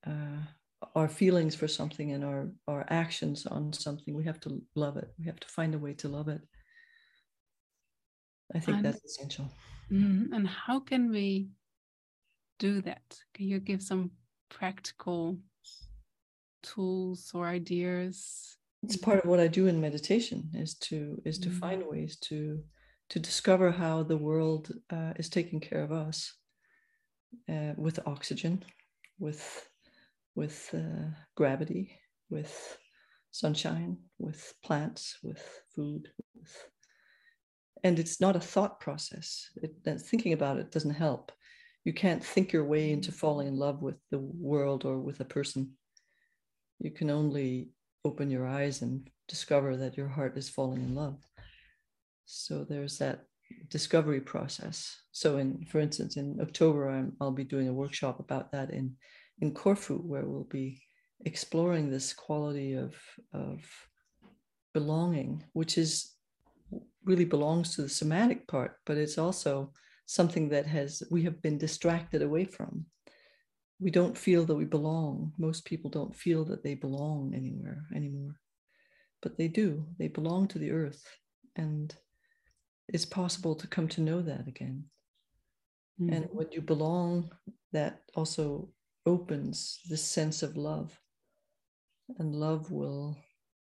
uh, 0.06 0.42
our 0.94 1.08
feelings 1.08 1.54
for 1.54 1.68
something 1.68 2.12
and 2.12 2.24
our 2.24 2.48
our 2.68 2.84
actions 2.88 3.46
on 3.46 3.72
something 3.72 4.14
we 4.14 4.24
have 4.24 4.40
to 4.40 4.62
love 4.74 4.96
it. 4.96 5.12
We 5.18 5.26
have 5.26 5.40
to 5.40 5.48
find 5.48 5.74
a 5.74 5.78
way 5.78 5.94
to 5.94 6.08
love 6.08 6.28
it. 6.28 6.40
I 8.54 8.58
think 8.58 8.78
and, 8.78 8.86
that's 8.86 9.04
essential. 9.04 9.50
Mm-hmm. 9.90 10.32
and 10.32 10.48
how 10.48 10.80
can 10.80 11.10
we 11.10 11.48
do 12.58 12.80
that? 12.82 13.02
Can 13.34 13.48
you 13.48 13.60
give 13.60 13.82
some 13.82 14.10
practical 14.48 15.38
tools 16.62 17.30
or 17.34 17.46
ideas? 17.46 18.56
It's 18.82 18.96
part 18.96 19.22
of 19.22 19.30
what 19.30 19.38
i 19.38 19.46
do 19.46 19.68
in 19.68 19.80
meditation 19.80 20.50
is 20.54 20.74
to 20.74 21.20
is 21.24 21.38
to 21.38 21.48
mm-hmm. 21.48 21.58
find 21.58 21.86
ways 21.86 22.16
to 22.28 22.62
to 23.12 23.18
discover 23.18 23.70
how 23.70 24.03
the 24.03 24.16
world 24.16 24.72
uh, 24.90 25.12
is 25.16 25.29
taking 25.29 25.61
care 25.61 25.83
of 25.83 25.92
us 25.92 26.33
uh, 27.46 27.75
with 27.77 28.01
oxygen, 28.07 28.64
with 29.18 29.68
with 30.35 30.70
uh, 30.72 31.11
gravity, 31.37 32.01
with 32.31 32.79
sunshine, 33.31 33.98
with 34.18 34.55
plants, 34.64 35.18
with 35.22 35.42
food, 35.75 36.09
with, 36.35 36.68
and 37.85 37.98
it's 37.98 38.18
not 38.18 38.35
a 38.35 38.40
thought 38.40 38.81
process. 38.81 39.51
It, 39.57 39.75
thinking 40.01 40.33
about 40.33 40.57
it 40.57 40.70
doesn't 40.70 40.94
help. 40.94 41.33
You 41.85 41.92
can't 41.92 42.25
think 42.25 42.51
your 42.51 42.64
way 42.64 42.92
into 42.92 43.12
falling 43.12 43.48
in 43.48 43.59
love 43.59 43.83
with 43.83 43.96
the 44.11 44.20
world 44.20 44.87
or 44.87 44.98
with 44.98 45.20
a 45.20 45.27
person. 45.27 45.72
You 46.79 46.90
can 46.90 47.11
only 47.11 47.72
open 48.07 48.31
your 48.31 48.46
eyes 48.46 48.81
and 48.81 49.07
discover 49.29 49.77
that 49.77 49.98
your 49.98 50.09
heart 50.09 50.38
is 50.38 50.48
falling 50.48 50.81
in 50.81 50.94
love 50.94 51.18
so 52.32 52.64
there's 52.64 52.98
that 52.98 53.24
discovery 53.68 54.20
process. 54.20 54.96
So 55.12 55.38
in 55.38 55.64
for 55.66 55.80
instance 55.80 56.16
in 56.16 56.38
october 56.40 56.88
i 56.88 57.24
will 57.24 57.32
be 57.42 57.44
doing 57.44 57.68
a 57.68 57.78
workshop 57.82 58.18
about 58.18 58.50
that 58.52 58.70
in 58.70 58.96
in 59.40 59.52
corfu 59.52 59.98
where 59.98 60.24
we'll 60.24 60.48
be 60.60 60.80
exploring 61.26 61.90
this 61.90 62.12
quality 62.14 62.72
of 62.74 62.94
of 63.34 63.58
belonging 64.72 65.44
which 65.52 65.76
is 65.76 66.14
really 67.04 67.26
belongs 67.26 67.74
to 67.74 67.82
the 67.82 67.88
somatic 67.88 68.48
part 68.48 68.78
but 68.86 68.96
it's 68.96 69.18
also 69.18 69.70
something 70.12 70.48
that 70.50 70.66
has 70.66 71.02
we 71.10 71.22
have 71.22 71.40
been 71.42 71.58
distracted 71.58 72.22
away 72.22 72.44
from. 72.44 72.86
We 73.80 73.90
don't 73.90 74.16
feel 74.16 74.44
that 74.44 74.54
we 74.54 74.64
belong. 74.64 75.32
Most 75.38 75.64
people 75.64 75.90
don't 75.90 76.14
feel 76.14 76.44
that 76.46 76.62
they 76.62 76.74
belong 76.74 77.34
anywhere 77.34 77.86
anymore. 77.94 78.36
But 79.22 79.38
they 79.38 79.48
do. 79.48 79.86
They 79.98 80.08
belong 80.08 80.48
to 80.48 80.58
the 80.58 80.70
earth. 80.70 81.04
And 81.56 81.94
it's 82.88 83.04
possible 83.04 83.54
to 83.56 83.66
come 83.66 83.88
to 83.88 84.00
know 84.00 84.22
that 84.22 84.46
again. 84.48 84.84
Mm-hmm. 86.00 86.12
And 86.12 86.28
when 86.32 86.48
you 86.52 86.60
belong, 86.60 87.30
that 87.72 88.02
also 88.14 88.68
opens 89.06 89.80
this 89.88 90.02
sense 90.02 90.42
of 90.42 90.56
love. 90.56 90.98
And 92.18 92.34
love 92.34 92.70
will 92.70 93.16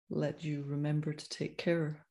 let 0.10 0.44
you 0.44 0.64
remember 0.68 1.14
to 1.14 1.30
take 1.30 1.58
care. 1.58 2.06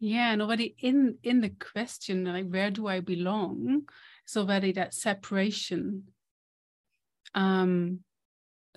yeah 0.00 0.32
and 0.32 0.42
already 0.42 0.76
in 0.80 1.18
in 1.22 1.40
the 1.40 1.50
question 1.50 2.24
like 2.24 2.48
where 2.48 2.70
do 2.70 2.86
i 2.86 3.00
belong 3.00 3.82
is 4.26 4.36
already 4.36 4.72
that 4.72 4.94
separation 4.94 6.04
um 7.34 8.00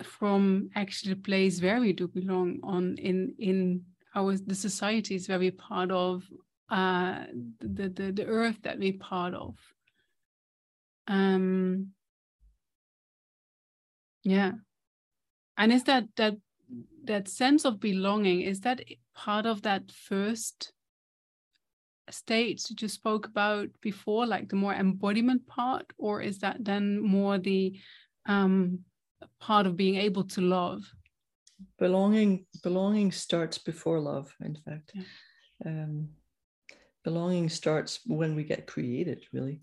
from 0.02 0.70
actually 0.74 1.14
the 1.14 1.20
place 1.20 1.62
where 1.62 1.80
we 1.80 1.92
do 1.92 2.08
belong 2.08 2.58
on 2.64 2.96
in 2.98 3.34
in 3.38 3.82
our 4.14 4.36
the 4.36 4.54
society 4.54 5.14
is 5.14 5.26
very 5.26 5.50
part 5.50 5.90
of 5.90 6.24
uh 6.70 7.24
the 7.60 7.88
the, 7.88 8.12
the 8.12 8.26
earth 8.26 8.58
that 8.62 8.78
we're 8.78 8.98
part 8.98 9.34
of. 9.34 9.56
Um 11.06 11.88
yeah. 14.24 14.52
And 15.56 15.72
is 15.72 15.84
that 15.84 16.04
that 16.16 16.36
that 17.04 17.28
sense 17.28 17.64
of 17.64 17.80
belonging 17.80 18.42
is 18.42 18.60
that 18.60 18.82
part 19.14 19.46
of 19.46 19.62
that 19.62 19.90
first 19.90 20.72
state 22.10 22.62
you 22.80 22.88
spoke 22.88 23.26
about 23.26 23.68
before 23.80 24.26
like 24.26 24.48
the 24.48 24.56
more 24.56 24.74
embodiment 24.74 25.46
part 25.46 25.86
or 25.98 26.20
is 26.20 26.38
that 26.38 26.56
then 26.60 27.00
more 27.00 27.38
the 27.38 27.78
um 28.26 28.78
part 29.40 29.66
of 29.66 29.76
being 29.76 29.96
able 29.96 30.24
to 30.24 30.40
love 30.40 30.82
belonging 31.78 32.46
belonging 32.62 33.12
starts 33.12 33.58
before 33.58 34.00
love 34.00 34.34
in 34.44 34.56
fact. 34.64 34.92
Yeah. 34.94 35.02
um 35.66 36.08
belonging 37.04 37.48
starts 37.48 38.00
when 38.06 38.34
we 38.34 38.44
get 38.44 38.66
created 38.66 39.24
really. 39.32 39.60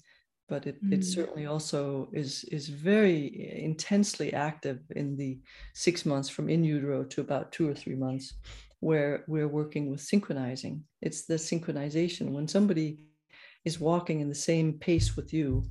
But 0.49 0.65
it, 0.65 0.83
mm. 0.83 0.93
it 0.93 1.05
certainly 1.05 1.45
also 1.45 2.09
is 2.11 2.43
is 2.45 2.69
very 2.69 3.61
intensely 3.63 4.33
active 4.33 4.79
in 4.95 5.15
the 5.15 5.39
six 5.73 6.05
months 6.05 6.27
from 6.27 6.49
in 6.49 6.63
utero 6.63 7.03
to 7.03 7.21
about 7.21 7.51
two 7.51 7.69
or 7.69 7.75
three 7.75 7.95
months 7.95 8.33
where 8.79 9.25
we're 9.27 9.47
working 9.47 9.91
with 9.91 10.01
synchronizing. 10.01 10.83
It's 11.01 11.25
the 11.25 11.35
synchronization. 11.35 12.31
When 12.31 12.47
somebody 12.47 12.99
is 13.63 13.79
walking 13.79 14.21
in 14.21 14.29
the 14.29 14.43
same 14.49 14.73
pace 14.79 15.15
with 15.15 15.33
you 15.33 15.69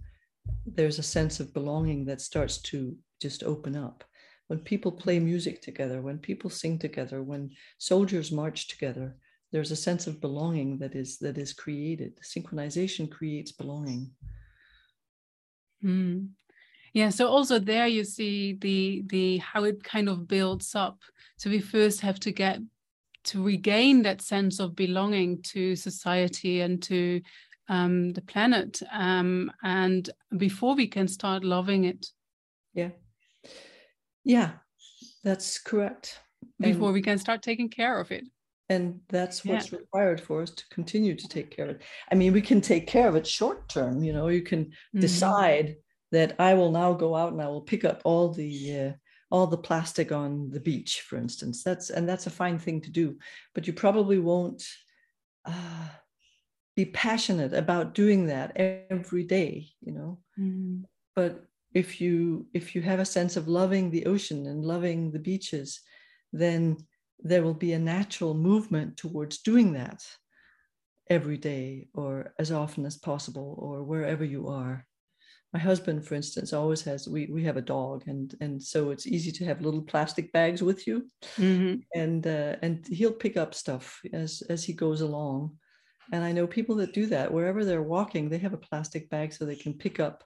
there's 0.67 0.99
a 0.99 1.03
sense 1.03 1.41
of 1.41 1.55
belonging 1.55 2.05
that 2.07 2.21
starts 2.21 2.59
to 2.59 2.97
just 3.21 3.43
open 3.43 3.77
up 3.77 4.05
when 4.49 4.59
people 4.59 4.93
play 4.93 5.19
music 5.19 5.63
together 5.63 6.03
when 6.03 6.19
people 6.19 6.51
sing 6.51 6.79
together 6.79 7.23
when 7.23 7.51
soldiers 7.79 8.33
march 8.33 8.69
together 8.69 9.17
there's 9.51 9.71
a 9.71 9.77
sense 9.77 10.07
of 10.07 10.21
belonging 10.21 10.79
that 10.79 10.95
is 10.95 11.19
that 11.19 11.39
is 11.39 11.53
created 11.53 12.19
synchronization 12.23 13.11
creates 13.11 13.53
belonging 13.53 14.11
Mm. 15.85 16.31
Yeah. 16.93 17.11
So 17.11 17.29
also 17.29 17.59
there 17.59 17.87
you 17.87 18.05
see 18.05 18.55
the 18.55 19.03
the 19.07 19.39
how 19.39 19.65
it 19.65 19.83
kind 19.85 20.09
of 20.09 20.27
builds 20.27 20.75
up. 20.75 20.99
So 21.37 21.51
we 21.51 21.61
first 21.61 22.01
have 22.01 22.19
to 22.21 22.33
get 22.33 22.61
to 23.25 23.43
regain 23.43 24.03
that 24.03 24.23
sense 24.23 24.59
of 24.59 24.75
belonging 24.75 25.43
to 25.43 25.77
society 25.77 26.61
and 26.63 26.83
to 26.85 27.21
um, 27.69 28.13
the 28.15 28.23
planet, 28.23 28.81
um, 28.91 29.53
and 29.63 30.09
before 30.39 30.75
we 30.75 30.87
can 30.87 31.07
start 31.07 31.45
loving 31.45 31.85
it. 31.85 32.07
Yeah. 32.73 32.91
Yeah, 34.29 34.51
that's 35.25 35.59
correct. 35.59 36.21
Before 36.61 36.89
and, 36.89 36.95
we 36.95 37.03
can 37.03 37.17
start 37.17 37.43
taking 37.43 37.71
care 37.71 37.99
of 37.99 38.13
it. 38.13 38.25
And 38.69 39.01
that's 39.09 39.43
what's 39.43 39.73
yeah. 39.73 39.79
required 39.79 40.21
for 40.21 40.43
us 40.43 40.51
to 40.51 40.65
continue 40.71 41.17
to 41.17 41.29
take 41.29 41.51
care 41.51 41.65
of 41.65 41.77
it. 41.77 41.83
I 42.13 42.15
mean, 42.15 42.35
we 42.35 42.43
can 42.43 42.61
take 42.61 42.87
care 42.87 43.09
of 43.09 43.17
it 43.17 43.27
short 43.27 43.71
term. 43.71 44.05
You 44.05 44.13
know, 44.13 44.29
you 44.29 44.43
can 44.43 44.67
mm-hmm. 44.67 45.01
decide 45.01 45.77
that 46.13 46.37
I 46.39 46.53
will 46.53 46.71
now 46.71 46.93
go 46.93 47.17
out 47.17 47.33
and 47.33 47.41
I 47.41 47.49
will 47.49 47.63
pick 47.63 47.87
up 47.87 48.03
all 48.05 48.29
the 48.31 48.79
uh, 48.79 48.93
all 49.31 49.47
the 49.47 49.57
plastic 49.57 50.13
on 50.13 50.51
the 50.51 50.61
beach, 50.61 51.01
for 51.01 51.17
instance. 51.17 51.63
That's 51.63 51.89
and 51.89 52.07
that's 52.07 52.27
a 52.27 52.31
fine 52.31 52.59
thing 52.59 52.83
to 52.83 52.91
do, 52.91 53.17
but 53.55 53.67
you 53.67 53.73
probably 53.73 54.19
won't 54.19 54.63
uh, 55.47 55.89
be 56.77 56.85
passionate 56.85 57.55
about 57.55 57.95
doing 57.95 58.27
that 58.27 58.53
every 58.57 59.25
day. 59.25 59.69
You 59.81 59.93
know, 59.93 60.19
mm-hmm. 60.39 60.83
but 61.17 61.48
if 61.75 62.01
you 62.01 62.47
if 62.55 62.75
you 62.75 62.83
have 62.83 63.01
a 63.01 63.05
sense 63.05 63.37
of 63.37 63.49
loving 63.49 63.91
the 63.91 64.07
ocean 64.07 64.47
and 64.47 64.65
loving 64.65 65.11
the 65.11 65.19
beaches, 65.19 65.81
then 66.33 66.77
there 67.21 67.43
will 67.43 67.55
be 67.55 67.73
a 67.73 67.79
natural 67.79 68.35
movement 68.35 68.97
towards 68.97 69.39
doing 69.39 69.73
that 69.73 70.05
every 71.11 71.37
day 71.37 71.89
or 71.95 72.33
as 72.39 72.53
often 72.53 72.87
as 72.87 72.97
possible 72.97 73.57
or 73.59 73.83
wherever 73.83 74.25
you 74.25 74.49
are. 74.49 74.87
My 75.53 75.59
husband 75.59 76.07
for 76.07 76.15
instance 76.15 76.53
always 76.53 76.83
has 76.83 77.09
we 77.09 77.27
we 77.27 77.43
have 77.45 77.57
a 77.57 77.63
dog 77.63 78.05
and 78.07 78.35
and 78.41 78.63
so 78.63 78.91
it's 78.91 79.07
easy 79.07 79.33
to 79.33 79.45
have 79.47 79.63
little 79.63 79.83
plastic 79.83 80.33
bags 80.33 80.63
with 80.63 80.87
you. 80.87 81.07
Mm-hmm. 81.37 81.81
and 81.95 82.27
uh, 82.27 82.57
and 82.63 82.87
he'll 82.87 83.13
pick 83.13 83.37
up 83.37 83.55
stuff 83.55 84.01
as 84.13 84.43
as 84.49 84.65
he 84.65 84.73
goes 84.73 85.01
along. 85.01 85.57
And 86.13 86.25
i 86.25 86.33
know 86.33 86.47
people 86.47 86.77
that 86.77 86.95
do 86.95 87.05
that 87.07 87.31
wherever 87.33 87.65
they're 87.65 87.83
walking 87.83 88.29
they 88.29 88.39
have 88.39 88.55
a 88.55 88.67
plastic 88.69 89.11
bag 89.11 89.33
so 89.33 89.45
they 89.45 89.63
can 89.65 89.75
pick 89.75 90.01
up 90.01 90.25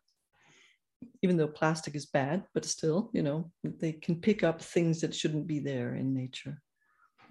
even 1.23 1.37
though 1.37 1.49
plastic 1.49 1.95
is 1.95 2.07
bad 2.07 2.45
but 2.55 2.65
still 2.65 3.11
you 3.13 3.23
know 3.23 3.51
they 3.65 3.93
can 3.93 4.17
pick 4.17 4.43
up 4.43 4.61
things 4.61 5.01
that 5.01 5.15
shouldn't 5.15 5.47
be 5.47 5.59
there 5.59 5.95
in 5.95 6.15
nature. 6.15 6.61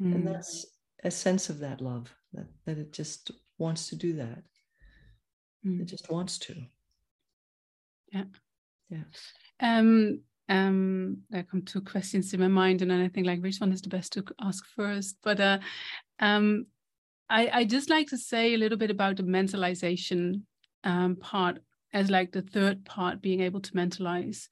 Mm. 0.01 0.15
and 0.15 0.27
that's 0.27 0.65
a 1.03 1.11
sense 1.11 1.49
of 1.49 1.59
that 1.59 1.81
love 1.81 2.13
that, 2.33 2.47
that 2.65 2.77
it 2.77 2.93
just 2.93 3.31
wants 3.57 3.89
to 3.89 3.95
do 3.95 4.13
that. 4.13 4.43
Mm. 5.65 5.81
it 5.81 5.85
just 5.85 6.09
wants 6.09 6.39
to. 6.39 6.55
Yeah. 8.11 8.23
Yeah. 8.89 9.03
Um 9.59 10.21
um 10.49 11.19
there 11.29 11.43
come 11.43 11.61
two 11.61 11.81
questions 11.81 12.33
in 12.33 12.39
my 12.39 12.47
mind 12.47 12.81
and 12.81 12.91
then 12.91 12.99
i 12.99 13.07
think 13.07 13.25
like 13.25 13.41
which 13.41 13.59
one 13.59 13.71
is 13.71 13.81
the 13.81 13.89
best 13.89 14.13
to 14.13 14.23
ask 14.41 14.65
first? 14.75 15.17
But 15.23 15.39
uh 15.39 15.59
um 16.19 16.65
i 17.29 17.49
i 17.53 17.63
just 17.63 17.89
like 17.89 18.07
to 18.07 18.17
say 18.17 18.53
a 18.53 18.57
little 18.57 18.77
bit 18.77 18.91
about 18.91 19.17
the 19.17 19.23
mentalization 19.23 20.41
um 20.83 21.15
part 21.15 21.59
as 21.93 22.09
like 22.09 22.31
the 22.31 22.41
third 22.41 22.85
part 22.85 23.21
being 23.21 23.41
able 23.41 23.61
to 23.61 23.73
mentalize. 23.73 24.47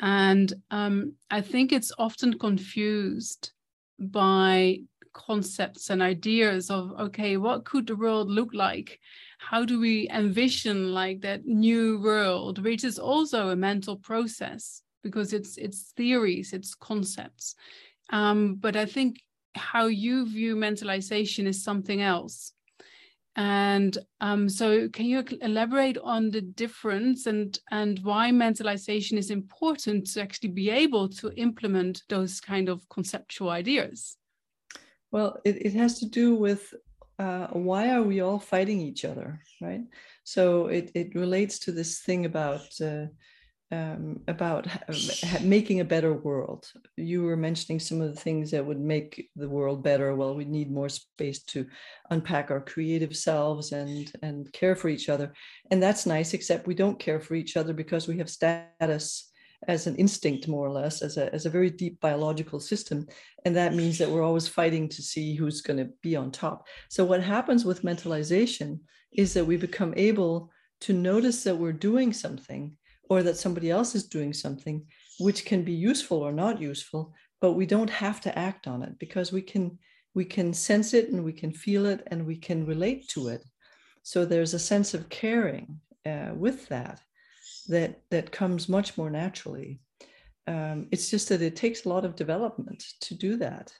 And 0.00 0.52
um 0.70 1.14
i 1.30 1.40
think 1.40 1.72
it's 1.72 1.92
often 1.98 2.38
confused 2.38 3.52
by 3.98 4.78
concepts 5.12 5.90
and 5.90 6.02
ideas 6.02 6.70
of 6.70 6.92
okay 6.98 7.36
what 7.36 7.64
could 7.64 7.86
the 7.86 7.96
world 7.96 8.28
look 8.28 8.52
like? 8.52 8.98
How 9.38 9.64
do 9.64 9.78
we 9.78 10.08
envision 10.10 10.92
like 10.92 11.20
that 11.20 11.46
new 11.46 12.00
world 12.00 12.58
which 12.62 12.82
is 12.84 12.98
also 12.98 13.50
a 13.50 13.56
mental 13.56 13.96
process 13.96 14.82
because 15.02 15.32
it's 15.32 15.56
it's 15.56 15.92
theories 15.96 16.52
it's 16.52 16.74
concepts. 16.74 17.54
Um, 18.10 18.56
but 18.56 18.76
i 18.76 18.86
think 18.86 19.20
how 19.54 19.86
you 19.86 20.26
view 20.26 20.56
mentalization 20.56 21.46
is 21.46 21.62
something 21.62 22.02
else 22.02 22.52
and 23.36 23.98
um, 24.20 24.48
so 24.48 24.88
can 24.88 25.06
you 25.06 25.24
elaborate 25.42 25.98
on 25.98 26.30
the 26.30 26.40
difference 26.40 27.26
and 27.26 27.58
and 27.70 27.98
why 28.04 28.30
mentalization 28.30 29.18
is 29.18 29.30
important 29.30 30.06
to 30.06 30.22
actually 30.22 30.50
be 30.50 30.70
able 30.70 31.08
to 31.08 31.32
implement 31.32 32.02
those 32.08 32.40
kind 32.40 32.68
of 32.68 32.88
conceptual 32.88 33.50
ideas 33.50 34.16
well, 35.14 35.40
it, 35.44 35.64
it 35.66 35.74
has 35.74 36.00
to 36.00 36.06
do 36.06 36.34
with 36.34 36.74
uh, 37.20 37.46
why 37.52 37.90
are 37.90 38.02
we 38.02 38.20
all 38.20 38.40
fighting 38.40 38.80
each 38.80 39.04
other, 39.04 39.38
right? 39.60 39.82
So 40.24 40.66
it, 40.66 40.90
it 40.96 41.14
relates 41.14 41.60
to 41.60 41.70
this 41.70 42.00
thing 42.00 42.24
about 42.24 42.66
uh, 42.80 43.06
um, 43.74 44.20
about 44.28 44.66
making 45.42 45.80
a 45.80 45.84
better 45.84 46.12
world. 46.12 46.70
You 46.96 47.22
were 47.22 47.36
mentioning 47.36 47.80
some 47.80 48.00
of 48.00 48.14
the 48.14 48.20
things 48.20 48.50
that 48.50 48.64
would 48.64 48.80
make 48.80 49.28
the 49.36 49.48
world 49.48 49.82
better. 49.82 50.14
Well, 50.14 50.34
we 50.34 50.44
need 50.44 50.70
more 50.70 50.88
space 50.88 51.42
to 51.44 51.66
unpack 52.10 52.50
our 52.50 52.60
creative 52.60 53.16
selves 53.16 53.72
and 53.72 54.10
and 54.22 54.52
care 54.52 54.76
for 54.76 54.88
each 54.88 55.08
other, 55.08 55.32
and 55.70 55.82
that's 55.82 56.06
nice. 56.06 56.34
Except 56.34 56.66
we 56.66 56.74
don't 56.74 56.98
care 56.98 57.20
for 57.20 57.34
each 57.34 57.56
other 57.56 57.72
because 57.72 58.06
we 58.06 58.18
have 58.18 58.30
status 58.30 59.30
as 59.66 59.86
an 59.86 59.96
instinct, 59.96 60.46
more 60.46 60.66
or 60.66 60.70
less, 60.70 61.00
as 61.00 61.16
a, 61.16 61.32
as 61.34 61.46
a 61.46 61.50
very 61.50 61.70
deep 61.70 61.98
biological 62.00 62.60
system. 62.60 63.06
And 63.46 63.56
that 63.56 63.74
means 63.74 63.96
that 63.96 64.10
we're 64.10 64.22
always 64.22 64.46
fighting 64.46 64.90
to 64.90 65.00
see 65.00 65.34
who's 65.34 65.62
going 65.62 65.78
to 65.78 65.88
be 66.02 66.16
on 66.16 66.30
top. 66.30 66.66
So, 66.90 67.04
what 67.04 67.22
happens 67.22 67.64
with 67.64 67.82
mentalization 67.82 68.80
is 69.12 69.32
that 69.34 69.46
we 69.46 69.56
become 69.56 69.94
able 69.96 70.50
to 70.80 70.92
notice 70.92 71.44
that 71.44 71.56
we're 71.56 71.72
doing 71.72 72.12
something 72.12 72.76
or 73.10 73.22
that 73.22 73.36
somebody 73.36 73.70
else 73.70 73.94
is 73.94 74.06
doing 74.06 74.32
something 74.32 74.84
which 75.20 75.44
can 75.44 75.62
be 75.62 75.72
useful 75.72 76.18
or 76.18 76.32
not 76.32 76.60
useful 76.60 77.12
but 77.40 77.52
we 77.52 77.66
don't 77.66 77.90
have 77.90 78.20
to 78.20 78.38
act 78.38 78.66
on 78.66 78.82
it 78.82 78.98
because 78.98 79.32
we 79.32 79.42
can 79.42 79.78
we 80.14 80.24
can 80.24 80.54
sense 80.54 80.94
it 80.94 81.10
and 81.10 81.24
we 81.24 81.32
can 81.32 81.52
feel 81.52 81.86
it 81.86 82.06
and 82.08 82.24
we 82.24 82.36
can 82.36 82.66
relate 82.66 83.08
to 83.08 83.28
it 83.28 83.44
so 84.02 84.24
there's 84.24 84.54
a 84.54 84.58
sense 84.58 84.94
of 84.94 85.08
caring 85.08 85.80
uh, 86.06 86.30
with 86.34 86.68
that 86.68 87.00
that 87.68 88.00
that 88.10 88.30
comes 88.30 88.68
much 88.68 88.96
more 88.96 89.10
naturally. 89.10 89.80
Um, 90.46 90.88
it's 90.90 91.10
just 91.10 91.28
that 91.30 91.42
it 91.42 91.56
takes 91.56 91.84
a 91.84 91.88
lot 91.88 92.04
of 92.04 92.16
development 92.16 92.84
to 93.00 93.14
do 93.14 93.36
that, 93.38 93.72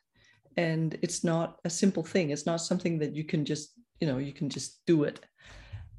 and 0.56 0.98
it's 1.02 1.22
not 1.22 1.58
a 1.64 1.70
simple 1.70 2.02
thing. 2.02 2.30
It's 2.30 2.46
not 2.46 2.60
something 2.60 2.98
that 3.00 3.14
you 3.14 3.24
can 3.24 3.44
just 3.44 3.72
you 4.00 4.08
know 4.08 4.18
you 4.18 4.32
can 4.32 4.48
just 4.48 4.84
do 4.87 5.04
it. 5.04 5.20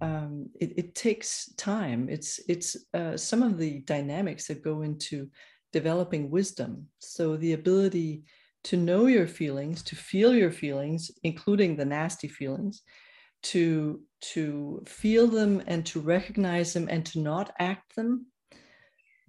Um, 0.01 0.49
it, 0.60 0.73
it, 0.77 0.95
takes 0.95 1.53
time. 1.53 2.10
It's 2.10 2.39
it's 2.49 2.75
uh, 2.93 3.15
some 3.15 3.41
of 3.41 3.58
the 3.58 3.79
dynamics 3.79 4.47
that 4.47 4.63
go 4.63 4.81
into 4.81 5.29
developing 5.71 6.29
wisdom. 6.29 6.88
So 6.99 7.38
the 7.38 7.53
ability 7.53 8.23
to 8.65 8.77
know 8.77 9.05
your 9.05 9.27
feelings, 9.27 9.84
to 9.84 9.95
feel 9.95 10.34
your 10.34 10.51
feelings, 10.51 11.12
including 11.23 11.75
the 11.75 11.86
nasty 11.86 12.27
feelings, 12.27 12.81
to 13.43 14.01
to 14.34 14.84
feel 14.88 15.27
them 15.27 15.62
and 15.67 15.86
to 15.86 15.99
recognize 15.99 16.73
them 16.73 16.88
and 16.89 17.05
to 17.05 17.19
not 17.19 17.53
act 17.60 17.95
them 17.95 18.25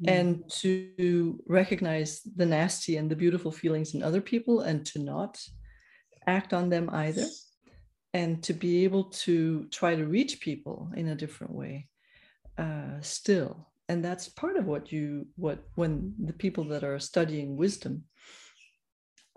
mm. 0.02 0.09
and 0.09 0.42
to 0.50 1.38
recognize 1.46 2.22
the 2.37 2.46
nasty 2.46 2.96
and 2.96 3.11
the 3.11 3.16
beautiful 3.16 3.52
feelings 3.52 3.94
in 3.94 4.02
other 4.02 4.22
people 4.22 4.61
and 4.61 4.87
to 4.87 4.98
not 4.98 5.38
act 6.26 6.55
on 6.55 6.70
them 6.70 6.88
either 6.92 7.26
and 8.16 8.42
to 8.42 8.55
be 8.55 8.83
able 8.85 9.05
to 9.26 9.66
try 9.70 9.94
to 9.94 10.07
reach 10.07 10.40
people 10.40 10.88
in 10.96 11.09
a 11.09 11.14
different 11.14 11.52
way 11.52 11.87
uh, 12.57 12.98
still. 13.02 13.68
And 13.90 14.02
that's 14.02 14.31
part 14.31 14.57
of 14.57 14.64
what 14.64 14.90
you 14.90 15.26
what 15.37 15.59
when 15.74 16.14
the 16.29 16.33
people 16.33 16.64
that 16.72 16.83
are 16.83 16.98
studying 16.98 17.59
wisdom 17.59 18.05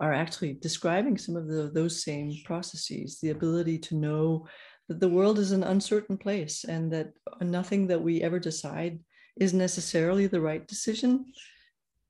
are 0.04 0.14
actually 0.14 0.54
describing 0.54 1.18
some 1.18 1.36
of 1.36 1.46
the, 1.46 1.70
those 1.74 2.02
same 2.02 2.28
processes 2.46 3.18
the 3.20 3.34
ability 3.36 3.78
to 3.78 3.94
know 4.06 4.46
that 4.88 4.98
the 4.98 5.14
world 5.16 5.38
is 5.38 5.52
an 5.52 5.62
uncertain 5.62 6.16
place 6.16 6.64
and 6.64 6.90
that 6.90 7.12
nothing 7.42 7.86
that 7.86 8.02
we 8.02 8.22
ever 8.22 8.40
decide 8.40 8.98
is 9.36 9.52
necessarily 9.52 10.26
the 10.26 10.40
right 10.40 10.66
decision 10.66 11.26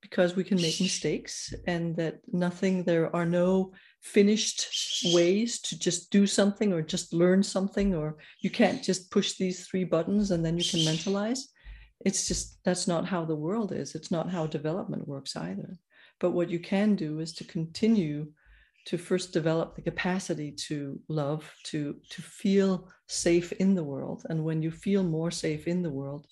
because 0.00 0.36
we 0.36 0.44
can 0.44 0.56
make 0.56 0.80
mistakes 0.80 1.52
and 1.66 1.96
that 1.96 2.20
nothing 2.32 2.84
there 2.84 3.14
are 3.14 3.26
no 3.26 3.72
finished 4.00 4.66
ways 5.14 5.60
to 5.60 5.78
just 5.78 6.10
do 6.10 6.26
something 6.26 6.72
or 6.72 6.82
just 6.82 7.12
learn 7.12 7.42
something 7.42 7.94
or 7.94 8.16
you 8.40 8.50
can't 8.50 8.82
just 8.82 9.10
push 9.10 9.34
these 9.34 9.66
three 9.66 9.84
buttons 9.84 10.30
and 10.30 10.44
then 10.44 10.58
you 10.58 10.64
can 10.64 10.80
mentalize. 10.80 11.40
It's 12.04 12.26
just 12.26 12.58
that's 12.64 12.88
not 12.88 13.06
how 13.06 13.24
the 13.24 13.36
world 13.36 13.72
is. 13.72 13.94
It's 13.94 14.10
not 14.10 14.30
how 14.30 14.46
development 14.46 15.06
works 15.06 15.36
either. 15.36 15.76
But 16.18 16.30
what 16.30 16.50
you 16.50 16.58
can 16.58 16.96
do 16.96 17.20
is 17.20 17.32
to 17.34 17.44
continue 17.44 18.32
to 18.86 18.96
first 18.96 19.32
develop 19.34 19.76
the 19.76 19.82
capacity 19.82 20.50
to 20.50 20.98
love 21.08 21.50
to 21.64 21.96
to 22.08 22.22
feel 22.22 22.88
safe 23.06 23.52
in 23.52 23.74
the 23.74 23.84
world. 23.84 24.24
And 24.30 24.42
when 24.42 24.62
you 24.62 24.70
feel 24.70 25.02
more 25.02 25.30
safe 25.30 25.66
in 25.66 25.82
the 25.82 25.90
world 25.90 26.26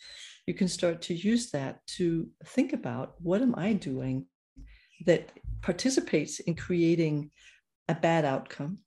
you 0.49 0.55
can 0.55 0.67
start 0.67 1.03
to 1.03 1.13
use 1.13 1.51
that 1.51 1.87
to 1.87 2.27
think 2.47 2.73
about 2.73 3.17
what 3.21 3.43
am 3.43 3.55
i 3.59 3.75
doing 3.75 4.25
that 5.05 5.31
participates 5.61 6.41
in 6.41 6.55
creating 6.55 7.31
a 7.89 7.95
bad 7.95 8.25
outcome. 8.25 8.79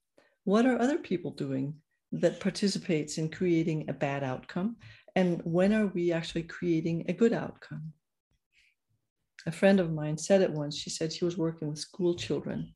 What 0.44 0.66
are 0.66 0.78
other 0.78 0.98
people 0.98 1.30
doing 1.30 1.74
that 2.12 2.40
participates 2.40 3.18
in 3.18 3.30
creating 3.30 3.88
a 3.88 3.92
bad 3.92 4.22
outcome? 4.22 4.76
And 5.14 5.40
when 5.44 5.72
are 5.72 5.86
we 5.86 6.12
actually 6.12 6.44
creating 6.44 7.04
a 7.08 7.12
good 7.12 7.32
outcome? 7.32 7.92
A 9.46 9.52
friend 9.52 9.80
of 9.80 9.92
mine 9.92 10.16
said 10.18 10.40
it 10.40 10.52
once. 10.52 10.76
She 10.76 10.90
said 10.90 11.12
she 11.12 11.24
was 11.24 11.36
working 11.36 11.68
with 11.68 11.78
school 11.78 12.14
children. 12.14 12.74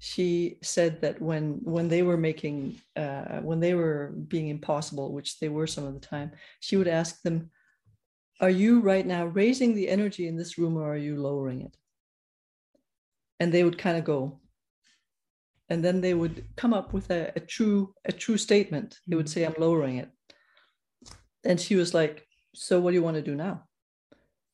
She 0.00 0.58
said 0.62 1.00
that 1.00 1.20
when 1.20 1.60
when 1.62 1.88
they 1.88 2.02
were 2.02 2.16
making 2.16 2.80
uh, 2.96 3.40
when 3.40 3.58
they 3.60 3.74
were 3.74 4.12
being 4.28 4.48
impossible 4.48 5.12
which 5.12 5.40
they 5.40 5.48
were 5.48 5.66
some 5.66 5.84
of 5.84 5.94
the 5.94 6.06
time 6.14 6.30
she 6.60 6.76
would 6.76 6.86
ask 6.86 7.20
them 7.22 7.50
are 8.40 8.50
you 8.50 8.80
right 8.80 9.04
now 9.04 9.26
raising 9.26 9.74
the 9.74 9.88
energy 9.88 10.28
in 10.28 10.36
this 10.36 10.58
room 10.58 10.76
or 10.76 10.92
are 10.92 10.96
you 10.96 11.16
lowering 11.16 11.62
it? 11.62 11.76
And 13.40 13.52
they 13.52 13.64
would 13.64 13.78
kind 13.78 13.98
of 13.98 14.04
go 14.04 14.40
and 15.70 15.84
then 15.84 16.00
they 16.00 16.14
would 16.14 16.44
come 16.56 16.72
up 16.72 16.92
with 16.92 17.10
a, 17.10 17.32
a 17.36 17.40
true 17.40 17.94
a 18.04 18.12
true 18.12 18.38
statement. 18.38 18.98
They 19.06 19.16
would 19.16 19.26
mm-hmm. 19.26 19.40
say 19.40 19.44
i'm 19.44 19.54
lowering 19.58 19.98
it. 19.98 20.10
And 21.44 21.60
she 21.60 21.76
was 21.76 21.94
like 21.94 22.26
so 22.54 22.80
what 22.80 22.90
do 22.90 22.96
you 22.96 23.02
want 23.02 23.16
to 23.16 23.22
do 23.22 23.34
now? 23.34 23.64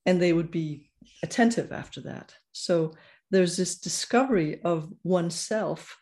And 0.06 0.20
they 0.20 0.32
would 0.32 0.50
be 0.50 0.90
attentive 1.22 1.72
after 1.72 2.00
that. 2.02 2.34
So 2.52 2.92
there's 3.30 3.56
this 3.56 3.78
discovery 3.78 4.62
of 4.62 4.92
oneself 5.02 5.96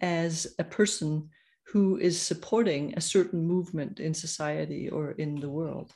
as 0.00 0.46
a 0.58 0.64
person 0.64 1.28
who 1.66 1.96
is 1.96 2.20
supporting 2.20 2.94
a 2.96 3.00
certain 3.00 3.46
movement 3.46 4.00
in 4.00 4.14
society 4.14 4.88
or 4.88 5.12
in 5.12 5.40
the 5.40 5.48
world 5.48 5.92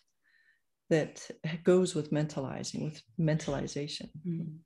that 0.90 1.28
goes 1.64 1.94
with 1.94 2.12
mentalizing 2.12 2.84
with 2.84 3.02
mentalization. 3.18 4.08
Mm. 4.26 4.58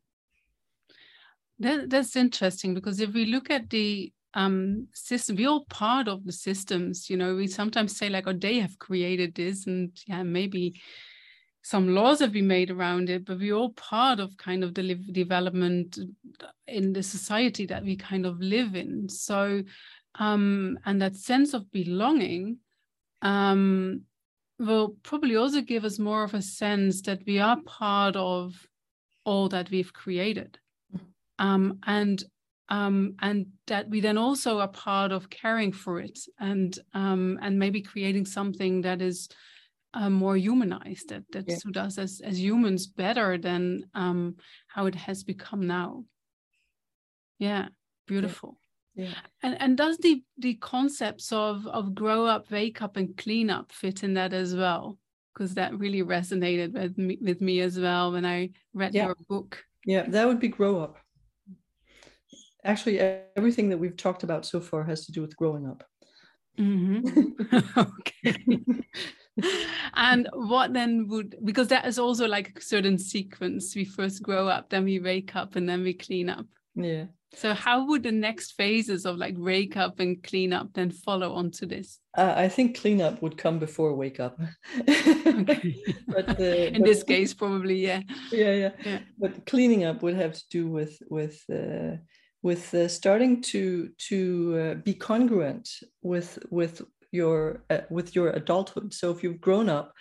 That, 1.61 1.91
that's 1.91 2.17
interesting 2.17 2.75
because 2.75 3.01
if 3.01 3.13
we 3.13 3.27
look 3.27 3.51
at 3.51 3.71
the 3.71 4.13
um 4.35 4.87
system 4.95 5.37
we're 5.37 5.49
all 5.49 5.65
part 5.67 6.07
of 6.07 6.25
the 6.25 6.33
systems 6.33 7.11
you 7.11 7.17
know 7.17 7.35
we 7.35 7.47
sometimes 7.47 7.97
say 7.97 8.09
like 8.09 8.27
oh 8.29 8.33
they 8.33 8.61
have 8.61 8.79
created 8.79 9.35
this 9.35 9.67
and 9.67 9.91
yeah 10.07 10.23
maybe 10.23 10.81
some 11.63 11.95
laws 11.95 12.21
have 12.21 12.33
been 12.33 12.47
made 12.47 12.71
around 12.71 13.11
it 13.11 13.25
but 13.25 13.39
we're 13.39 13.55
all 13.55 13.73
part 13.73 14.21
of 14.21 14.37
kind 14.37 14.63
of 14.63 14.73
the 14.75 14.95
development 15.11 15.99
in 16.69 16.93
the 16.93 17.03
society 17.03 17.67
that 17.67 17.83
we 17.83 17.97
kind 17.97 18.25
of 18.25 18.39
live 18.41 18.77
in 18.77 19.09
so 19.09 19.63
um 20.21 20.79
and 20.87 21.03
that 21.03 21.17
sense 21.17 21.53
of 21.53 21.71
belonging 21.73 22.57
um 23.23 24.03
will 24.61 24.95
probably 25.03 25.37
also 25.37 25.63
give 25.63 25.85
us 25.85 25.99
more 25.99 26.23
of 26.23 26.35
a 26.35 26.43
sense 26.43 27.01
that 27.03 27.23
we 27.27 27.39
are 27.39 27.61
part 27.63 28.15
of 28.15 28.55
all 29.25 29.49
that 29.49 29.71
we've 29.71 29.93
created. 29.93 30.59
Um, 31.41 31.79
and 31.87 32.23
um, 32.69 33.17
and 33.21 33.47
that 33.67 33.89
we 33.89 34.01
then 34.01 34.17
also 34.17 34.61
are 34.61 34.69
part 34.69 35.11
of 35.11 35.29
caring 35.29 35.73
for 35.73 35.99
it 35.99 36.21
and 36.39 36.79
um, 36.95 37.39
and 37.43 37.59
maybe 37.59 37.83
creating 37.83 38.27
something 38.27 38.83
that 38.83 39.03
is 39.03 39.29
uh, 39.95 40.09
more 40.09 40.37
humanized 40.37 41.09
that 41.09 41.25
that 41.33 41.47
yeah. 41.49 41.57
suits 41.57 41.79
us 41.79 41.99
as, 41.99 42.21
as 42.25 42.41
humans 42.41 42.87
better 42.87 43.37
than 43.39 43.83
um, 43.95 44.37
how 44.69 44.87
it 44.87 44.95
has 44.95 45.25
become 45.25 45.67
now 45.67 46.05
yeah 47.41 47.67
beautiful 48.07 48.57
yeah. 48.95 49.07
yeah. 49.07 49.15
And 49.43 49.61
and 49.61 49.77
does 49.77 49.99
the 49.99 50.23
the 50.39 50.55
concepts 50.55 51.33
of 51.33 51.67
of 51.67 51.95
grow 51.95 52.27
up, 52.27 52.51
wake 52.51 52.83
up, 52.83 52.97
and 52.97 53.17
clean 53.17 53.49
up 53.49 53.73
fit 53.73 54.03
in 54.03 54.15
that 54.15 54.33
as 54.33 54.55
well? 54.55 54.99
Because 55.33 55.55
that 55.55 55.79
really 55.79 56.03
resonated 56.03 56.73
with 56.73 56.99
me 56.99 57.17
with 57.21 57.41
me 57.41 57.61
as 57.61 57.79
well 57.79 58.13
when 58.13 58.27
I 58.27 58.51
read 58.75 58.95
yeah. 58.95 59.07
your 59.07 59.17
book. 59.29 59.65
Yeah, 59.87 60.03
that 60.09 60.27
would 60.27 60.41
be 60.41 60.49
grow 60.49 60.81
up 60.81 60.99
actually 62.65 63.01
everything 63.37 63.69
that 63.71 63.79
we've 63.79 63.97
talked 63.97 64.23
about 64.23 64.45
so 64.47 64.61
far 64.61 64.85
has 64.85 65.07
to 65.07 65.13
do 65.13 65.21
with 65.21 65.37
growing 65.37 65.67
up. 65.67 65.85
Mm-hmm. 66.59 67.79
okay. 67.79 68.37
And 69.95 70.29
what 70.33 70.73
then 70.73 71.09
would 71.09 71.37
because 71.45 71.69
that 71.69 71.87
is 71.87 71.99
also 71.99 72.27
like 72.27 72.53
a 72.57 72.61
certain 72.61 72.99
sequence. 72.99 73.75
We 73.75 73.85
first 73.85 74.23
grow 74.23 74.49
up 74.49 74.71
then 74.71 74.85
we 74.85 75.01
wake 75.01 75.37
up 75.37 75.57
and 75.57 75.69
then 75.69 75.83
we 75.83 75.95
clean 75.95 76.29
up. 76.29 76.47
Yeah. 76.75 77.07
So 77.33 77.55
how 77.55 77.87
would 77.87 78.03
the 78.03 78.13
next 78.13 78.53
phases 78.53 79.07
of 79.07 79.17
like 79.17 79.37
wake 79.39 79.77
up 79.77 80.01
and 80.01 80.21
clean 80.23 80.53
up 80.53 80.73
then 80.75 80.91
follow 80.91 81.33
onto 81.33 81.65
this? 81.65 82.01
Uh, 82.19 82.35
i 82.37 82.49
think 82.49 82.77
clean 82.77 83.01
up 83.01 83.23
would 83.23 83.39
come 83.39 83.59
before 83.59 83.95
wake 83.95 84.21
up. 84.21 84.39
But 84.77 86.41
uh, 86.41 86.45
in 86.75 86.83
but, 86.83 86.85
this 86.85 87.03
case 87.05 87.33
probably 87.33 87.87
yeah. 87.87 88.03
yeah 88.33 88.55
yeah. 88.55 88.73
Yeah. 88.85 88.99
But 89.19 89.47
cleaning 89.47 89.85
up 89.85 90.03
would 90.03 90.17
have 90.17 90.35
to 90.35 90.45
do 90.51 90.69
with 90.69 90.99
with 91.09 91.43
uh, 91.51 91.97
with 92.43 92.73
uh, 92.75 92.89
starting 92.89 93.43
to 93.43 93.91
to 94.09 94.59
uh, 94.59 94.75
be 94.75 94.95
congruent 94.95 95.69
with 96.03 96.39
with 96.51 96.83
your 97.13 97.65
uh, 97.71 97.81
with 97.91 98.15
your 98.15 98.31
adulthood. 98.31 98.95
So 98.95 99.11
if 99.11 99.23
you've 99.23 99.41
grown 99.41 99.69
up 99.69 99.93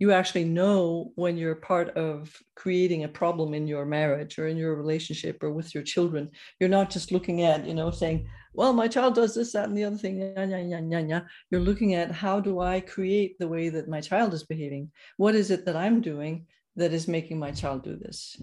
you 0.00 0.12
actually 0.12 0.44
know 0.44 1.12
when 1.14 1.36
you're 1.36 1.54
part 1.54 1.90
of 1.90 2.36
creating 2.56 3.04
a 3.04 3.08
problem 3.08 3.54
in 3.54 3.66
your 3.66 3.84
marriage 3.84 4.38
or 4.38 4.48
in 4.48 4.56
your 4.56 4.74
relationship 4.74 5.42
or 5.42 5.52
with 5.52 5.72
your 5.74 5.84
children. 5.84 6.30
You're 6.58 6.68
not 6.68 6.90
just 6.90 7.12
looking 7.12 7.42
at 7.42 7.66
you 7.66 7.74
know 7.74 7.90
saying 7.90 8.28
well 8.54 8.72
my 8.72 8.88
child 8.88 9.14
does 9.14 9.34
this 9.34 9.52
that 9.52 9.68
and 9.68 9.76
the 9.78 9.84
other 9.84 9.96
thing. 9.96 10.20
Yeah, 10.20 10.44
yeah, 10.44 10.80
yeah, 10.80 10.98
yeah. 10.98 11.20
you're 11.50 11.60
looking 11.60 11.94
at 11.94 12.10
how 12.10 12.40
do 12.40 12.60
i 12.60 12.80
create 12.80 13.38
the 13.38 13.48
way 13.48 13.68
that 13.68 13.88
my 13.88 14.00
child 14.00 14.34
is 14.34 14.44
behaving? 14.44 14.90
What 15.16 15.34
is 15.34 15.50
it 15.50 15.64
that 15.66 15.76
i'm 15.76 16.00
doing 16.00 16.46
that 16.76 16.92
is 16.92 17.06
making 17.06 17.38
my 17.38 17.52
child 17.52 17.84
do 17.84 17.96
this. 17.96 18.40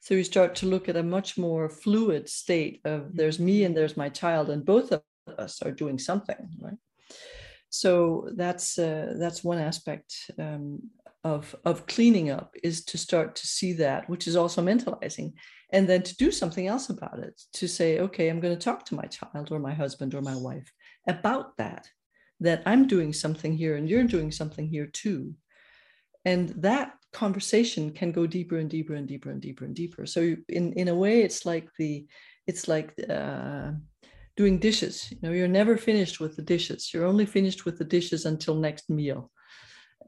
So 0.00 0.14
you 0.14 0.24
start 0.24 0.54
to 0.56 0.66
look 0.66 0.88
at 0.88 0.96
a 0.96 1.02
much 1.02 1.38
more 1.38 1.68
fluid 1.68 2.28
state 2.28 2.80
of 2.84 3.14
there's 3.14 3.38
me 3.38 3.64
and 3.64 3.76
there's 3.76 3.96
my 3.96 4.08
child, 4.08 4.50
and 4.50 4.64
both 4.64 4.92
of 4.92 5.02
us 5.38 5.62
are 5.62 5.70
doing 5.70 5.98
something, 5.98 6.48
right? 6.60 6.78
So 7.70 8.30
that's 8.34 8.78
uh, 8.78 9.14
that's 9.18 9.44
one 9.44 9.58
aspect 9.58 10.14
um, 10.38 10.80
of 11.22 11.54
of 11.64 11.86
cleaning 11.86 12.30
up 12.30 12.54
is 12.62 12.84
to 12.86 12.98
start 12.98 13.36
to 13.36 13.46
see 13.46 13.74
that, 13.74 14.08
which 14.08 14.26
is 14.26 14.36
also 14.36 14.62
mentalizing, 14.62 15.34
and 15.72 15.88
then 15.88 16.02
to 16.02 16.16
do 16.16 16.32
something 16.32 16.66
else 16.66 16.88
about 16.88 17.18
it. 17.20 17.40
To 17.54 17.68
say, 17.68 18.00
okay, 18.00 18.28
I'm 18.28 18.40
going 18.40 18.56
to 18.56 18.64
talk 18.64 18.84
to 18.86 18.94
my 18.94 19.04
child 19.04 19.52
or 19.52 19.58
my 19.58 19.74
husband 19.74 20.14
or 20.14 20.22
my 20.22 20.36
wife 20.36 20.72
about 21.06 21.56
that. 21.58 21.86
That 22.40 22.62
I'm 22.66 22.86
doing 22.86 23.12
something 23.12 23.56
here 23.56 23.76
and 23.76 23.88
you're 23.88 24.04
doing 24.04 24.32
something 24.32 24.66
here 24.68 24.86
too, 24.86 25.34
and 26.24 26.48
that 26.62 26.97
conversation 27.12 27.90
can 27.92 28.12
go 28.12 28.26
deeper 28.26 28.56
and 28.56 28.68
deeper 28.68 28.94
and 28.94 29.08
deeper 29.08 29.30
and 29.30 29.40
deeper 29.40 29.64
and 29.64 29.74
deeper. 29.74 30.06
So 30.06 30.36
in 30.48 30.72
in 30.74 30.88
a 30.88 30.94
way 30.94 31.22
it's 31.22 31.46
like 31.46 31.68
the 31.78 32.06
it's 32.46 32.68
like 32.68 32.94
uh, 33.08 33.72
doing 34.36 34.58
dishes. 34.58 35.10
You 35.10 35.18
know 35.22 35.32
you're 35.32 35.48
never 35.48 35.76
finished 35.76 36.20
with 36.20 36.36
the 36.36 36.42
dishes. 36.42 36.92
You're 36.92 37.06
only 37.06 37.26
finished 37.26 37.64
with 37.64 37.78
the 37.78 37.84
dishes 37.84 38.26
until 38.26 38.54
next 38.54 38.90
meal. 38.90 39.30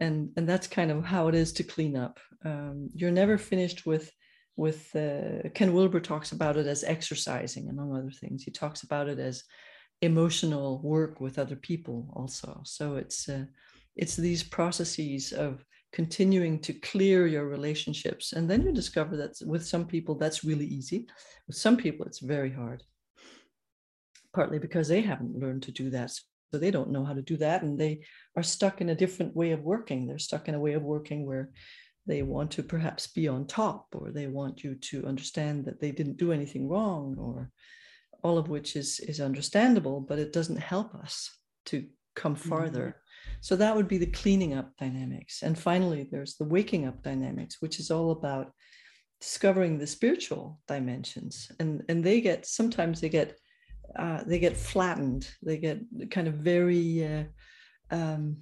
And 0.01 0.31
and 0.37 0.49
that's 0.49 0.67
kind 0.67 0.91
of 0.91 1.05
how 1.05 1.29
it 1.29 1.35
is 1.35 1.53
to 1.55 1.65
clean 1.65 1.97
up. 1.97 2.19
Um, 2.45 2.91
you're 2.95 3.11
never 3.11 3.39
finished 3.39 3.87
with 3.87 4.11
with 4.57 4.95
uh, 4.95 5.49
ken 5.55 5.73
wilber 5.73 6.01
talks 6.01 6.33
about 6.33 6.57
it 6.57 6.67
as 6.67 6.85
exercising 6.85 7.69
among 7.69 7.97
other 7.97 8.11
things. 8.11 8.43
He 8.43 8.51
talks 8.51 8.83
about 8.83 9.09
it 9.09 9.19
as 9.19 9.45
emotional 10.03 10.81
work 10.83 11.21
with 11.21 11.39
other 11.39 11.57
people 11.57 12.13
also. 12.15 12.61
So 12.65 12.97
it's 12.97 13.29
uh, 13.29 13.47
it's 13.97 14.17
these 14.17 14.43
processes 14.43 15.33
of 15.33 15.65
continuing 15.92 16.61
to 16.61 16.72
clear 16.72 17.26
your 17.26 17.46
relationships 17.46 18.33
and 18.33 18.48
then 18.48 18.62
you 18.62 18.72
discover 18.72 19.16
that 19.16 19.37
with 19.44 19.66
some 19.66 19.87
people 19.87 20.14
that's 20.14 20.44
really 20.44 20.66
easy. 20.66 21.07
With 21.46 21.57
some 21.57 21.76
people 21.76 22.07
it's 22.07 22.20
very 22.20 22.53
hard. 22.53 22.83
Partly 24.33 24.59
because 24.59 24.88
they 24.88 25.00
haven't 25.00 25.38
learned 25.38 25.64
to 25.64 25.72
do 25.72 25.90
that 25.90 26.11
so 26.11 26.59
they 26.59 26.70
don't 26.70 26.90
know 26.90 27.05
how 27.05 27.14
to 27.14 27.22
do 27.22 27.37
that 27.38 27.62
and 27.62 27.79
they 27.79 28.00
are 28.37 28.42
stuck 28.42 28.81
in 28.81 28.90
a 28.90 28.94
different 28.94 29.35
way 29.35 29.50
of 29.50 29.62
working. 29.62 30.07
They're 30.07 30.18
stuck 30.18 30.48
in 30.48 30.55
a 30.55 30.61
way 30.61 30.74
of 30.74 30.83
working 30.83 31.26
where 31.26 31.50
they 32.07 32.22
want 32.22 32.50
to 32.53 32.62
perhaps 32.62 33.07
be 33.07 33.29
on 33.29 33.46
top 33.46 33.87
or 33.94 34.11
they 34.11 34.26
want 34.26 34.64
you 34.64 34.74
to 34.74 35.07
understand 35.07 35.64
that 35.64 35.81
they 35.81 35.92
didn't 35.92 36.16
do 36.16 36.33
anything 36.33 36.68
wrong 36.68 37.16
or 37.18 37.50
all 38.22 38.38
of 38.38 38.48
which 38.48 38.76
is 38.76 39.00
is 39.00 39.20
understandable 39.20 40.00
but 40.00 40.18
it 40.18 40.33
doesn't 40.33 40.57
help 40.57 40.94
us 40.94 41.38
to 41.66 41.87
come 42.16 42.35
farther 42.35 42.87
mm-hmm. 42.88 43.10
So 43.40 43.56
that 43.56 43.74
would 43.74 43.88
be 43.88 43.98
the 43.98 44.06
cleaning 44.06 44.54
up 44.54 44.76
dynamics. 44.78 45.42
And 45.42 45.59
finally 45.59 46.09
there's 46.11 46.37
the 46.37 46.44
waking 46.44 46.87
up 46.87 47.02
dynamics 47.02 47.56
which 47.61 47.78
is 47.78 47.90
all 47.90 48.11
about 48.11 48.52
discovering 49.20 49.78
the 49.78 49.87
spiritual 49.87 50.61
dimensions. 50.66 51.50
And 51.59 51.83
and 51.88 52.02
they 52.02 52.20
get 52.20 52.46
sometimes 52.46 53.00
they 53.00 53.09
get 53.09 53.38
uh, 53.96 54.22
they 54.24 54.38
get 54.38 54.56
flattened. 54.56 55.28
They 55.42 55.59
get 55.59 55.80
kind 56.11 56.28
of 56.28 56.35
very 56.35 57.06
uh, 57.06 57.24
um, 57.90 58.38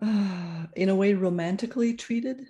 uh, 0.00 0.66
in 0.76 0.88
a 0.88 0.94
way 0.94 1.14
romantically 1.14 1.94
treated. 1.94 2.46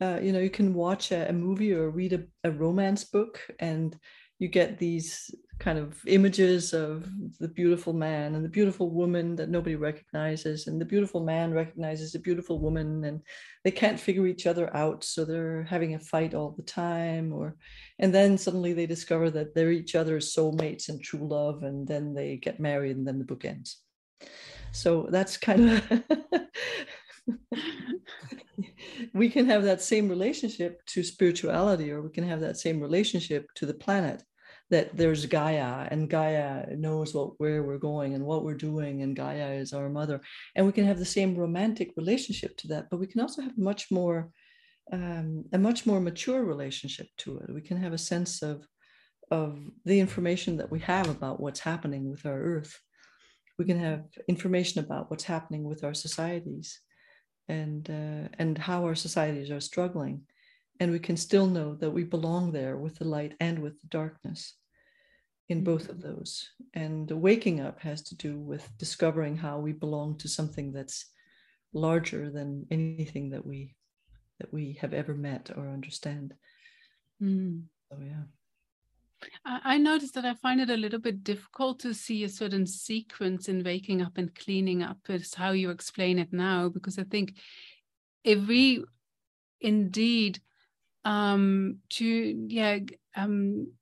Uh, 0.00 0.20
you 0.22 0.32
know 0.32 0.38
you 0.38 0.50
can 0.50 0.74
watch 0.74 1.10
a, 1.10 1.28
a 1.28 1.32
movie 1.32 1.72
or 1.72 1.90
read 1.90 2.12
a, 2.12 2.22
a 2.44 2.50
romance 2.52 3.04
book 3.04 3.40
and 3.58 3.98
you 4.38 4.48
get 4.48 4.78
these 4.78 5.34
kind 5.58 5.78
of 5.78 6.00
images 6.06 6.72
of 6.72 7.08
the 7.40 7.48
beautiful 7.48 7.92
man 7.92 8.34
and 8.34 8.44
the 8.44 8.48
beautiful 8.48 8.90
woman 8.90 9.34
that 9.34 9.48
nobody 9.48 9.74
recognizes 9.74 10.68
and 10.68 10.80
the 10.80 10.84
beautiful 10.84 11.24
man 11.24 11.52
recognizes 11.52 12.14
a 12.14 12.20
beautiful 12.20 12.60
woman 12.60 13.04
and 13.04 13.20
they 13.64 13.70
can't 13.70 13.98
figure 13.98 14.26
each 14.26 14.46
other 14.46 14.74
out 14.76 15.02
so 15.02 15.24
they're 15.24 15.64
having 15.64 15.94
a 15.94 15.98
fight 15.98 16.32
all 16.34 16.52
the 16.52 16.62
time 16.62 17.32
or 17.32 17.56
and 17.98 18.14
then 18.14 18.38
suddenly 18.38 18.72
they 18.72 18.86
discover 18.86 19.30
that 19.30 19.54
they're 19.54 19.72
each 19.72 19.96
other's 19.96 20.32
soulmates 20.32 20.88
and 20.88 21.02
true 21.02 21.26
love 21.26 21.64
and 21.64 21.88
then 21.88 22.14
they 22.14 22.36
get 22.36 22.60
married 22.60 22.96
and 22.96 23.06
then 23.06 23.18
the 23.18 23.24
book 23.24 23.44
ends. 23.44 23.78
So 24.70 25.08
that's 25.10 25.36
kind 25.36 25.70
of 25.70 26.02
we 29.12 29.28
can 29.28 29.46
have 29.46 29.64
that 29.64 29.82
same 29.82 30.08
relationship 30.08 30.84
to 30.86 31.02
spirituality 31.02 31.90
or 31.90 32.00
we 32.02 32.10
can 32.10 32.28
have 32.28 32.40
that 32.40 32.58
same 32.58 32.80
relationship 32.80 33.48
to 33.56 33.66
the 33.66 33.74
planet 33.74 34.22
that 34.70 34.94
there's 34.96 35.24
gaia 35.26 35.88
and 35.90 36.10
gaia 36.10 36.66
knows 36.76 37.14
what 37.14 37.38
where 37.38 37.62
we're 37.62 37.78
going 37.78 38.14
and 38.14 38.24
what 38.24 38.44
we're 38.44 38.54
doing 38.54 39.02
and 39.02 39.16
gaia 39.16 39.52
is 39.52 39.72
our 39.72 39.88
mother. 39.88 40.20
And 40.54 40.66
we 40.66 40.72
can 40.72 40.86
have 40.86 40.98
the 40.98 41.04
same 41.04 41.34
romantic 41.34 41.92
relationship 41.96 42.56
to 42.58 42.68
that 42.68 42.88
but 42.90 43.00
we 43.00 43.06
can 43.06 43.20
also 43.20 43.42
have 43.42 43.56
much 43.56 43.90
more 43.90 44.30
um, 44.92 45.44
a 45.52 45.58
much 45.58 45.86
more 45.86 46.00
mature 46.00 46.44
relationship 46.44 47.08
to 47.18 47.38
it. 47.38 47.52
We 47.52 47.60
can 47.60 47.76
have 47.78 47.92
a 47.92 47.98
sense 47.98 48.42
of 48.42 48.66
of 49.30 49.58
the 49.84 50.00
information 50.00 50.56
that 50.56 50.70
we 50.70 50.80
have 50.80 51.08
about 51.08 51.40
what's 51.40 51.60
happening 51.60 52.10
with 52.10 52.24
our 52.24 52.40
earth. 52.40 52.78
We 53.58 53.66
can 53.66 53.78
have 53.78 54.04
information 54.28 54.82
about 54.82 55.10
what's 55.10 55.24
happening 55.24 55.64
with 55.64 55.84
our 55.84 55.94
societies 55.94 56.80
and 57.48 57.88
uh, 57.90 58.28
and 58.38 58.56
how 58.56 58.84
our 58.84 58.94
societies 58.94 59.50
are 59.50 59.60
struggling 59.60 60.22
and 60.80 60.92
we 60.92 60.98
can 60.98 61.16
still 61.16 61.46
know 61.46 61.74
that 61.74 61.90
we 61.90 62.04
belong 62.04 62.52
there 62.52 62.76
with 62.76 62.96
the 62.96 63.04
light 63.04 63.34
and 63.40 63.58
with 63.58 63.80
the 63.80 63.86
darkness 63.88 64.54
in 65.48 65.64
both 65.64 65.88
of 65.88 65.96
mm-hmm. 65.96 66.08
those 66.08 66.50
and 66.74 67.08
the 67.08 67.16
waking 67.16 67.60
up 67.60 67.80
has 67.80 68.02
to 68.02 68.16
do 68.16 68.38
with 68.38 68.68
discovering 68.78 69.36
how 69.36 69.58
we 69.58 69.72
belong 69.72 70.16
to 70.18 70.28
something 70.28 70.72
that's 70.72 71.06
larger 71.72 72.30
than 72.30 72.66
anything 72.70 73.30
that 73.30 73.44
we 73.44 73.74
that 74.40 74.52
we 74.52 74.78
have 74.80 74.94
ever 74.94 75.14
met 75.14 75.50
or 75.56 75.68
understand 75.68 76.34
mm. 77.22 77.62
so 77.90 77.98
yeah 78.00 78.22
I 79.44 79.78
noticed 79.78 80.14
that 80.14 80.24
I 80.24 80.34
find 80.34 80.60
it 80.60 80.70
a 80.70 80.76
little 80.76 81.00
bit 81.00 81.24
difficult 81.24 81.80
to 81.80 81.92
see 81.92 82.22
a 82.22 82.28
certain 82.28 82.66
sequence 82.66 83.48
in 83.48 83.64
waking 83.64 84.00
up 84.00 84.16
and 84.16 84.32
cleaning 84.32 84.82
up. 84.82 84.98
Is 85.08 85.34
how 85.34 85.50
you 85.50 85.70
explain 85.70 86.20
it 86.20 86.32
now, 86.32 86.68
because 86.68 87.00
I 87.00 87.02
think 87.02 87.36
if 88.22 88.46
we 88.46 88.84
indeed 89.60 90.40
um, 91.08 91.78
to 91.88 92.04
yeah 92.48 92.78
um, 93.16 93.72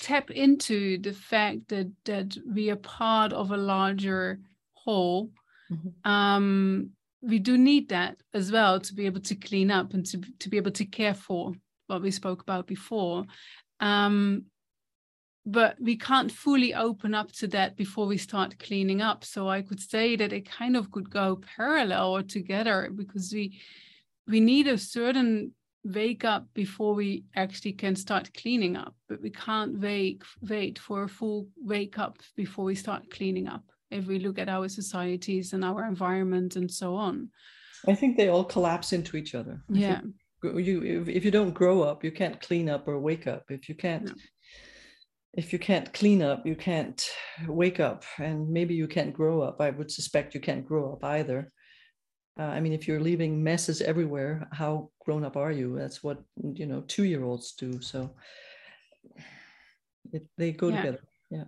tap 0.00 0.30
into 0.30 0.98
the 0.98 1.12
fact 1.12 1.68
that 1.68 1.92
that 2.06 2.36
we 2.50 2.70
are 2.70 2.76
part 2.76 3.34
of 3.34 3.50
a 3.50 3.56
larger 3.56 4.40
whole, 4.72 5.30
mm-hmm. 5.70 6.10
um, 6.10 6.90
we 7.20 7.38
do 7.38 7.58
need 7.58 7.90
that 7.90 8.16
as 8.32 8.50
well 8.50 8.80
to 8.80 8.94
be 8.94 9.04
able 9.04 9.20
to 9.20 9.34
clean 9.34 9.70
up 9.70 9.92
and 9.92 10.06
to 10.06 10.22
to 10.38 10.48
be 10.48 10.56
able 10.56 10.70
to 10.70 10.86
care 10.86 11.14
for 11.14 11.52
what 11.86 12.00
we 12.00 12.10
spoke 12.10 12.40
about 12.40 12.66
before. 12.66 13.26
Um, 13.80 14.46
but 15.46 15.76
we 15.78 15.98
can't 15.98 16.32
fully 16.32 16.72
open 16.72 17.14
up 17.14 17.30
to 17.30 17.46
that 17.48 17.76
before 17.76 18.06
we 18.06 18.16
start 18.16 18.58
cleaning 18.58 19.02
up 19.02 19.22
so 19.22 19.46
i 19.46 19.60
could 19.60 19.78
say 19.78 20.16
that 20.16 20.32
it 20.32 20.50
kind 20.50 20.74
of 20.74 20.90
could 20.90 21.10
go 21.10 21.38
parallel 21.58 22.16
or 22.16 22.22
together 22.22 22.90
because 22.96 23.30
we 23.30 23.60
we 24.26 24.40
need 24.40 24.66
a 24.66 24.78
certain 24.78 25.52
wake 25.84 26.24
up 26.24 26.46
before 26.54 26.94
we 26.94 27.24
actually 27.36 27.72
can 27.72 27.94
start 27.94 28.32
cleaning 28.34 28.74
up 28.76 28.94
but 29.08 29.20
we 29.20 29.30
can't 29.30 29.78
wait 29.78 30.22
wait 30.48 30.78
for 30.78 31.02
a 31.02 31.08
full 31.08 31.46
wake 31.62 31.98
up 31.98 32.18
before 32.36 32.64
we 32.64 32.74
start 32.74 33.10
cleaning 33.10 33.48
up. 33.48 33.64
If 33.90 34.06
we 34.06 34.18
look 34.18 34.38
at 34.38 34.48
our 34.48 34.68
societies 34.68 35.52
and 35.52 35.64
our 35.64 35.84
environment 35.84 36.56
and 36.56 36.70
so 36.70 36.96
on. 36.96 37.28
I 37.86 37.94
think 37.94 38.16
they 38.16 38.28
all 38.28 38.44
collapse 38.44 38.92
into 38.92 39.16
each 39.16 39.34
other. 39.34 39.60
Yeah. 39.68 40.00
you 40.42 40.82
if, 40.82 41.08
if 41.08 41.24
you 41.24 41.30
don't 41.30 41.52
grow 41.52 41.82
up 41.82 42.02
you 42.02 42.12
can't 42.12 42.40
clean 42.40 42.68
up 42.68 42.88
or 42.88 42.98
wake 42.98 43.26
up. 43.26 43.44
If 43.50 43.68
you 43.68 43.74
can't 43.74 44.10
if 45.36 45.52
you 45.52 45.58
can't 45.58 45.92
clean 45.92 46.22
up, 46.22 46.46
you 46.46 46.54
can't 46.54 47.04
wake 47.48 47.80
up, 47.80 48.04
and 48.18 48.48
maybe 48.48 48.74
you 48.74 48.86
can't 48.86 49.12
grow 49.12 49.42
up. 49.42 49.60
I 49.60 49.70
would 49.70 49.90
suspect 49.90 50.34
you 50.34 50.40
can't 50.40 50.66
grow 50.66 50.92
up 50.92 51.02
either. 51.02 51.50
Uh, 52.38 52.44
I 52.44 52.60
mean, 52.60 52.72
if 52.72 52.86
you're 52.86 53.00
leaving 53.00 53.42
messes 53.42 53.80
everywhere, 53.80 54.48
how 54.52 54.90
grown 55.04 55.24
up 55.24 55.36
are 55.36 55.52
you? 55.52 55.76
That's 55.78 56.02
what 56.02 56.22
you 56.42 56.66
know 56.66 56.82
two 56.82 57.04
year 57.04 57.24
olds 57.24 57.52
do. 57.52 57.80
So 57.80 58.10
it, 60.12 60.26
they 60.36 60.52
go 60.52 60.68
yeah. 60.68 60.76
together. 60.76 61.00
Yeah. 61.30 61.44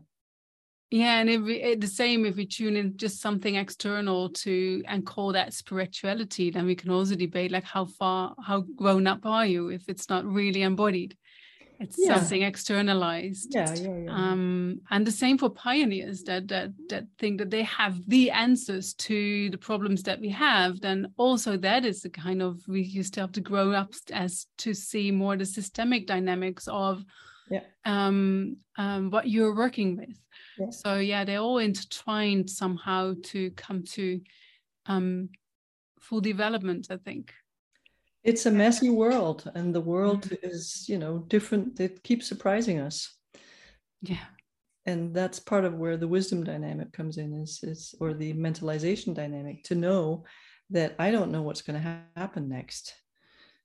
Yeah, 0.91 1.19
and 1.19 1.29
if 1.29 1.43
we, 1.43 1.61
eh, 1.61 1.75
the 1.77 1.89
same 1.89 2.25
if 2.25 2.37
we 2.37 2.47
tune 2.47 2.77
in 2.77 2.97
just 2.97 3.21
something 3.21 3.57
external 3.57 4.29
to 4.31 4.85
and 4.87 5.05
call 5.05 5.33
that 5.33 5.53
spirituality, 5.53 6.51
then 6.51 6.65
we 6.65 6.77
can 6.77 6.91
also 6.91 7.17
debate 7.17 7.51
like 7.51 7.65
how 7.65 7.87
far, 7.87 8.37
how 8.41 8.61
grown 8.77 9.09
up 9.09 9.27
are 9.27 9.45
you 9.45 9.69
if 9.71 9.89
it's 9.89 10.09
not 10.09 10.25
really 10.25 10.63
embodied 10.63 11.17
it's 11.79 11.97
yeah. 11.99 12.15
something 12.15 12.43
externalized 12.43 13.55
yeah, 13.55 13.73
yeah, 13.75 13.97
yeah. 13.99 14.11
Um, 14.11 14.81
and 14.91 15.07
the 15.07 15.13
same 15.13 15.39
for 15.39 15.51
pioneers 15.51 16.23
that 16.25 16.49
that 16.49 16.73
that 16.89 17.05
think 17.19 17.39
that 17.39 17.51
they 17.51 17.63
have 17.65 17.99
the 18.09 18.31
answers 18.31 18.95
to 18.95 19.51
the 19.51 19.59
problems 19.59 20.03
that 20.05 20.21
we 20.21 20.31
have 20.31 20.81
then 20.81 21.13
also 21.17 21.57
that 21.57 21.85
is 21.85 22.01
the 22.03 22.11
kind 22.11 22.43
of 22.43 22.61
we 22.67 22.83
used 22.83 23.15
to 23.15 23.21
have 23.21 23.33
to 23.33 23.41
grow 23.41 23.73
up 23.73 23.93
as 24.13 24.47
to 24.59 24.75
see 24.75 25.11
more 25.11 25.37
the 25.37 25.47
systemic 25.47 26.07
dynamics 26.07 26.69
of 26.69 27.05
yeah. 27.51 27.61
um, 27.85 28.57
um, 28.77 29.11
what 29.11 29.29
you're 29.29 29.55
working 29.55 29.97
with 29.97 30.19
yeah. 30.59 30.71
so 30.71 30.97
yeah 30.97 31.25
they're 31.25 31.39
all 31.39 31.59
intertwined 31.59 32.49
somehow 32.49 33.15
to 33.23 33.51
come 33.53 33.85
to 33.85 34.21
um, 34.87 35.29
full 36.01 36.21
development 36.21 36.87
i 36.91 36.97
think 36.97 37.33
it's 38.27 38.47
a 38.47 38.51
messy 38.51 38.91
world 38.91 39.51
and 39.55 39.75
the 39.75 39.81
world 39.81 40.23
mm-hmm. 40.23 40.47
is 40.47 40.89
you 40.89 40.99
know 40.99 41.19
different 41.29 41.81
it 41.81 42.03
keeps 42.03 42.27
surprising 42.27 42.81
us. 42.81 43.15
Yeah. 44.03 44.27
And 44.85 45.13
that's 45.13 45.41
part 45.41 45.65
of 45.65 45.75
where 45.75 45.97
the 45.97 46.07
wisdom 46.07 46.45
dynamic 46.45 46.93
comes 46.93 47.19
in 47.19 47.35
is 47.35 47.61
is 47.63 47.95
or 48.01 48.15
the 48.15 48.35
mentalization 48.35 49.15
dynamic 49.15 49.65
to 49.65 49.75
know 49.75 50.25
that 50.71 50.95
i 50.99 51.13
don't 51.13 51.31
know 51.31 51.43
what's 51.43 51.63
going 51.63 51.81
to 51.81 51.89
ha- 51.89 52.01
happen 52.17 52.49
next 52.49 52.95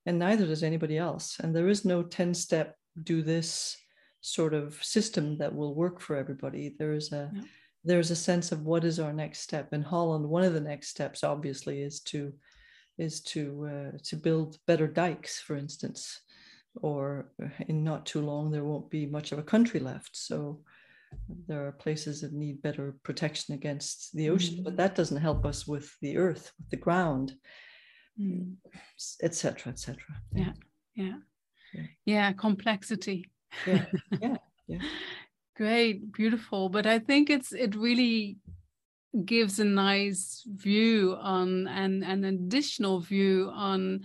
and 0.06 0.18
neither 0.18 0.46
does 0.46 0.64
anybody 0.64 0.98
else. 0.98 1.38
And 1.40 1.56
there 1.56 1.68
is 1.68 1.86
no 1.86 2.04
10 2.04 2.34
step 2.34 2.76
do 3.04 3.22
this 3.22 3.78
sort 4.22 4.54
of 4.54 4.84
system 4.84 5.38
that 5.38 5.54
will 5.54 5.76
work 5.76 6.00
for 6.00 6.16
everybody. 6.16 6.76
There 6.78 6.94
is 6.94 7.12
a 7.12 7.32
yeah. 7.34 7.42
there's 7.84 8.12
a 8.12 8.16
sense 8.16 8.52
of 8.52 8.62
what 8.62 8.84
is 8.84 9.00
our 9.00 9.14
next 9.14 9.40
step 9.40 9.74
in 9.74 9.82
holland 9.82 10.24
one 10.24 10.44
of 10.44 10.54
the 10.54 10.62
next 10.62 10.90
steps 10.90 11.24
obviously 11.24 11.82
is 11.82 12.00
to 12.00 12.32
is 12.98 13.22
to 13.22 13.68
uh, 13.68 13.98
to 14.04 14.16
build 14.16 14.58
better 14.68 14.88
dikes, 14.88 15.40
for 15.40 15.56
instance, 15.56 16.22
or 16.82 17.32
in 17.68 17.84
not 17.84 18.06
too 18.06 18.22
long 18.22 18.52
there 18.52 18.64
won't 18.64 18.90
be 18.90 19.06
much 19.06 19.32
of 19.32 19.40
a 19.40 19.44
country 19.44 19.80
left. 19.80 20.16
So 20.16 20.62
there 21.48 21.68
are 21.68 21.74
places 21.74 22.22
that 22.22 22.34
need 22.34 22.62
better 22.62 22.96
protection 23.04 23.54
against 23.54 24.16
the 24.16 24.30
ocean, 24.30 24.60
mm. 24.60 24.64
but 24.64 24.78
that 24.78 24.96
doesn't 24.96 25.18
help 25.18 25.46
us 25.46 25.68
with 25.68 25.94
the 26.02 26.18
earth, 26.18 26.52
with 26.58 26.70
the 26.70 26.78
ground, 26.78 27.34
etc., 29.22 29.72
etc. 29.72 29.98
Yeah. 30.34 30.54
yeah, 30.96 31.18
yeah, 31.74 31.84
yeah, 32.06 32.34
complexity. 32.34 33.30
Yeah, 33.68 33.86
yeah, 34.22 34.38
yeah. 34.68 34.80
great 35.58 36.12
beautiful 36.14 36.70
but 36.70 36.86
i 36.86 36.98
think 36.98 37.30
it's 37.30 37.52
it 37.52 37.76
really 37.76 38.38
gives 39.26 39.60
a 39.60 39.66
nice 39.66 40.44
view 40.48 41.18
on 41.20 41.68
and 41.68 42.04
an 42.04 42.24
additional 42.24 43.00
view 43.00 43.52
on 43.54 44.02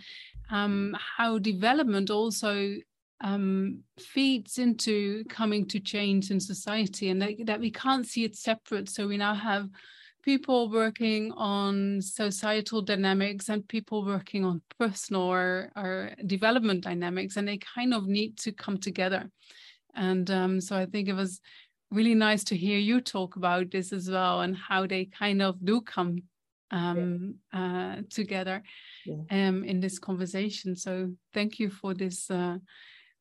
um, 0.51 0.97
how 1.17 1.39
development 1.39 2.11
also 2.11 2.75
um, 3.21 3.81
feeds 3.99 4.59
into 4.59 5.25
coming 5.29 5.67
to 5.69 5.81
change 5.81 6.31
in 6.31 6.41
society 6.41 7.09
and 7.09 7.23
that, 7.23 7.35
that 7.47 7.61
we 7.61 7.71
can't 7.71 8.07
see 8.07 8.25
it 8.25 8.37
separate. 8.37 8.89
So 8.89 9.07
we 9.07 9.17
now 9.17 9.35
have 9.35 9.69
people 10.23 10.69
working 10.69 11.33
on 11.33 12.03
societal 12.03 12.83
dynamics 12.83 13.49
and 13.49 13.67
people 13.69 14.05
working 14.05 14.45
on 14.45 14.61
personal 14.77 15.23
or, 15.23 15.71
or 15.77 16.11
development 16.27 16.83
dynamics, 16.83 17.37
and 17.37 17.47
they 17.47 17.59
kind 17.59 17.95
of 17.95 18.09
need 18.09 18.37
to 18.37 18.51
come 18.51 18.77
together. 18.77 19.31
And 19.95 20.29
um, 20.31 20.61
so 20.61 20.77
I 20.77 20.87
think 20.87 21.09
it 21.09 21.15
was 21.15 21.41
really 21.91 22.15
nice 22.15 22.45
to 22.45 22.57
hear 22.57 22.79
you 22.79 23.01
talk 23.01 23.37
about 23.37 23.71
this 23.71 23.93
as 23.93 24.11
well 24.11 24.41
and 24.41 24.57
how 24.57 24.87
they 24.87 25.05
kind 25.05 25.41
of 25.41 25.65
do 25.65 25.81
come 25.81 26.23
um, 26.71 27.35
yeah. 27.53 27.61
uh, 27.99 28.03
together 28.11 28.63
yeah. 29.05 29.49
um, 29.49 29.65
in 29.65 29.81
this 29.81 29.99
conversation. 29.99 30.77
So 30.77 31.13
thank 31.33 31.59
you 31.59 31.71
for 31.71 31.95
this 31.95 32.31
uh, 32.31 32.59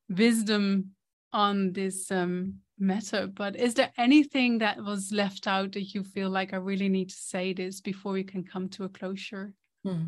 wisdom 0.10 0.92
on 1.32 1.74
this 1.74 2.12
um, 2.12 2.56
matter. 2.80 3.28
But 3.28 3.56
is 3.56 3.74
there 3.74 3.92
anything 3.98 4.58
that 4.60 4.84
was 4.84 5.12
left 5.12 5.48
out 5.48 5.74
that 5.74 5.94
you 5.94 6.04
feel 6.04 6.30
like 6.30 6.54
I 6.54 6.58
really 6.58 6.90
need 6.90 7.10
to 7.10 7.16
say 7.16 7.54
this 7.54 7.82
before 7.82 8.14
we 8.14 8.24
can 8.24 8.44
come 8.44 8.70
to 8.70 8.86
a 8.86 8.90
closure? 8.90 9.54
Hmm. 9.84 10.06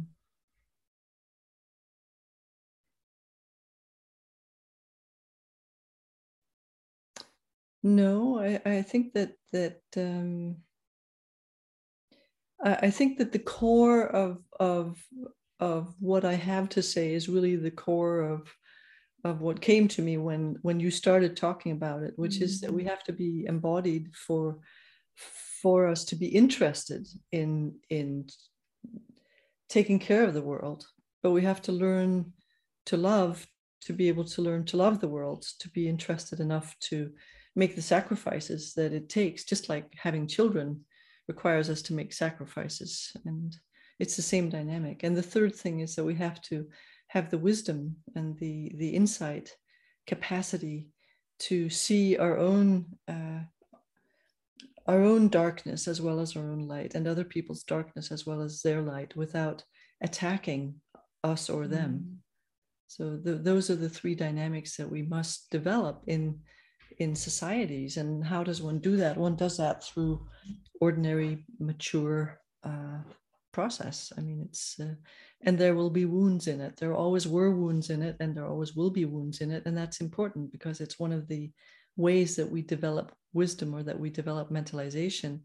No, 7.84 8.39
I, 8.39 8.59
I 8.65 8.82
think 8.82 9.13
that 9.13 9.34
that 9.51 9.82
um, 9.95 10.57
I, 12.63 12.73
I 12.84 12.89
think 12.89 13.17
that 13.17 13.32
the 13.32 13.39
core 13.39 14.07
of 14.07 14.43
of 14.59 15.01
of 15.59 15.95
what 15.99 16.25
I 16.25 16.34
have 16.34 16.69
to 16.69 16.84
say 16.84 17.13
is 17.13 17.30
really 17.30 17.55
the 17.55 17.71
core 17.71 18.21
of 18.21 18.53
of 19.23 19.41
what 19.41 19.61
came 19.61 19.88
to 19.89 20.01
me 20.01 20.17
when 20.17 20.57
when 20.61 20.80
you 20.80 20.91
started 20.91 21.36
talking 21.36 21.71
about 21.71 22.03
it, 22.03 22.13
which 22.15 22.36
mm-hmm. 22.36 22.45
is 22.45 22.61
that 22.61 22.73
we 22.73 22.82
mm-hmm. 22.82 22.89
have 22.89 23.03
to 23.03 23.13
be 23.13 23.45
embodied 23.47 24.13
for 24.15 24.59
for 25.61 25.88
us 25.88 26.05
to 26.05 26.15
be 26.15 26.28
interested 26.28 27.07
in 27.32 27.75
in 27.89 28.28
taking 29.69 29.99
care 29.99 30.23
of 30.23 30.34
the 30.34 30.41
world, 30.41 30.86
but 31.21 31.32
we 31.32 31.41
have 31.43 31.61
to 31.61 31.71
learn 31.71 32.34
to 32.86 32.97
love 32.97 33.45
to 33.82 33.93
be 33.93 34.07
able 34.07 34.25
to 34.25 34.41
learn 34.41 34.65
to 34.65 34.78
love 34.78 34.99
the 34.99 35.07
world, 35.07 35.45
to 35.59 35.69
be 35.69 35.88
interested 35.88 36.39
enough 36.39 36.75
to 36.80 37.11
make 37.58 37.76
the 37.76 37.82
sacrifices 37.82 38.74
that 38.76 38.93
it 38.93 39.10
takes, 39.10 39.43
just 39.43 39.68
like 39.68 39.91
having 39.97 40.28
children 40.28 40.80
requires 41.28 41.70
us 41.72 41.82
to 41.82 41.93
make 41.93 42.14
sacrifices. 42.14 43.12
And 43.26 43.58
it's 43.99 44.16
the 44.16 44.22
same 44.22 44.49
dynamic. 44.49 45.03
And 45.03 45.18
the 45.18 45.24
third 45.24 45.55
thing 45.55 45.80
is 45.80 45.95
that 45.95 46.03
we 46.05 46.14
have 46.16 46.39
to 46.43 46.68
have 47.08 47.32
the 47.32 47.38
wisdom 47.39 47.95
and 48.16 48.38
the, 48.38 48.72
the 48.76 48.89
insight 48.89 49.55
capacity 50.05 50.88
to 51.39 51.70
see 51.70 52.16
our 52.18 52.38
own 52.38 52.86
uh, 53.08 53.41
our 54.88 55.03
own 55.03 55.28
darkness 55.28 55.86
as 55.86 55.99
well 56.01 56.22
as 56.22 56.38
our 56.38 56.49
own 56.49 56.66
light 56.66 56.95
and 56.95 57.08
other 57.08 57.26
people's 57.26 57.64
darkness 57.64 58.10
as 58.10 58.26
well 58.26 58.41
as 58.41 58.62
their 58.62 58.82
light 58.82 59.14
without 59.18 59.62
attacking 60.01 60.76
us 61.26 61.49
or 61.49 61.68
them 61.68 61.91
mm. 61.91 62.16
so 62.88 63.18
the, 63.18 63.34
those 63.34 63.70
are 63.70 63.76
the 63.76 63.89
three 63.89 64.16
dynamics 64.16 64.78
that 64.78 64.89
we 64.89 65.01
must 65.01 65.49
develop 65.51 66.01
in 66.08 66.39
in 67.00 67.16
societies. 67.16 67.98
And 67.98 68.24
how 68.24 68.43
does 68.43 68.62
one 68.62 68.80
do 68.80 68.98
that? 68.98 69.18
One 69.18 69.36
does 69.36 69.58
that 69.58 69.84
through 69.84 70.26
ordinary, 70.82 71.45
mature 71.60 72.39
uh, 72.64 73.00
process. 73.52 74.12
I 74.18 74.22
mean, 74.22 74.41
it's, 74.48 74.80
uh, 74.80 74.95
and 75.41 75.58
there 75.58 75.76
will 75.76 75.89
be 75.89 76.06
wounds 76.06 76.48
in 76.48 76.62
it. 76.62 76.78
There 76.78 76.95
always 76.95 77.28
were 77.28 77.52
wounds 77.52 77.89
in 77.89 78.02
it, 78.02 78.16
and 78.20 78.36
there 78.36 78.48
always 78.48 78.76
will 78.76 78.91
be 78.91 79.06
wounds 79.06 79.41
in 79.41 79.52
it. 79.52 79.64
And 79.66 79.78
that's 79.78 80.02
important 80.02 80.52
because 80.52 80.82
it's 80.82 81.00
one 81.00 81.12
of 81.12 81.28
the 81.28 81.52
ways 81.95 82.36
that 82.36 82.50
we 82.50 82.62
develop 82.62 83.14
wisdom 83.34 83.74
or 83.76 83.84
that 83.84 84.00
we 84.00 84.10
develop 84.10 84.50
mentalization 84.50 85.39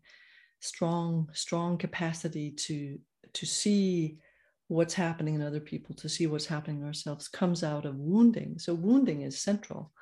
strong 0.61 1.29
strong 1.33 1.77
capacity 1.77 2.53
to 2.53 2.99
to 3.33 3.45
see 3.45 4.19
what's 4.69 4.95
happening 4.95 5.35
in 5.35 5.43
other 5.43 5.61
people 5.61 5.95
to 5.95 6.09
see 6.09 6.27
what's 6.27 6.47
happening 6.47 6.81
in 6.81 6.87
ourselves 6.87 7.27
comes 7.27 7.65
out 7.65 7.85
of 7.85 7.97
wounding 7.97 8.59
so 8.59 8.73
wounding 8.73 9.23
is 9.23 9.41
central 9.41 9.93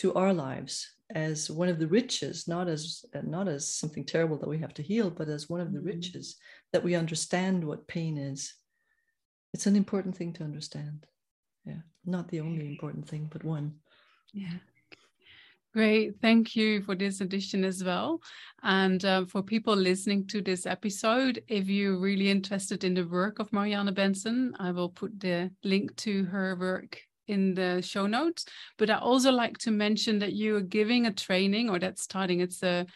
to 0.00 0.14
our 0.14 0.32
lives 0.32 0.94
as 1.14 1.50
one 1.50 1.68
of 1.68 1.78
the 1.78 1.86
riches 1.86 2.48
not 2.48 2.68
as 2.68 3.04
not 3.22 3.48
as 3.48 3.68
something 3.68 4.04
terrible 4.04 4.38
that 4.38 4.48
we 4.48 4.58
have 4.58 4.72
to 4.72 4.82
heal 4.82 5.10
but 5.10 5.28
as 5.28 5.50
one 5.50 5.60
of 5.60 5.72
the 5.72 5.78
mm-hmm. 5.78 5.88
riches 5.88 6.36
that 6.72 6.82
we 6.82 6.94
understand 6.94 7.62
what 7.62 7.86
pain 7.86 8.16
is 8.16 8.54
it's 9.52 9.66
an 9.66 9.76
important 9.76 10.16
thing 10.16 10.32
to 10.32 10.42
understand 10.42 11.06
yeah 11.66 11.82
not 12.06 12.28
the 12.28 12.40
only 12.40 12.66
important 12.66 13.06
thing 13.06 13.28
but 13.30 13.44
one 13.44 13.74
yeah 14.32 14.58
Great. 15.72 16.16
Thank 16.20 16.56
you 16.56 16.82
for 16.82 16.96
this 16.96 17.20
addition 17.20 17.62
as 17.62 17.84
well. 17.84 18.20
And 18.64 19.04
uh, 19.04 19.26
for 19.26 19.40
people 19.40 19.76
listening 19.76 20.26
to 20.26 20.42
this 20.42 20.66
episode, 20.66 21.44
if 21.46 21.68
you're 21.68 22.00
really 22.00 22.28
interested 22.28 22.82
in 22.82 22.94
the 22.94 23.06
work 23.06 23.38
of 23.38 23.52
Marianne 23.52 23.94
Bentzen, 23.94 24.50
I 24.58 24.72
will 24.72 24.88
put 24.88 25.20
the 25.20 25.52
link 25.62 25.94
to 25.98 26.24
her 26.24 26.56
work 26.56 27.00
in 27.30 27.54
the 27.54 27.80
show 27.82 28.06
notes. 28.06 28.44
But 28.78 28.90
I 28.90 28.98
also 28.98 29.30
like 29.30 29.58
to 29.58 29.70
mention 29.70 30.18
that 30.18 30.32
you 30.32 30.56
are 30.56 30.60
giving 30.78 31.06
a 31.06 31.12
training, 31.12 31.70
or 31.70 31.78
that's 31.78 32.02
starting. 32.02 32.40
It's 32.40 32.62
a 32.62 32.86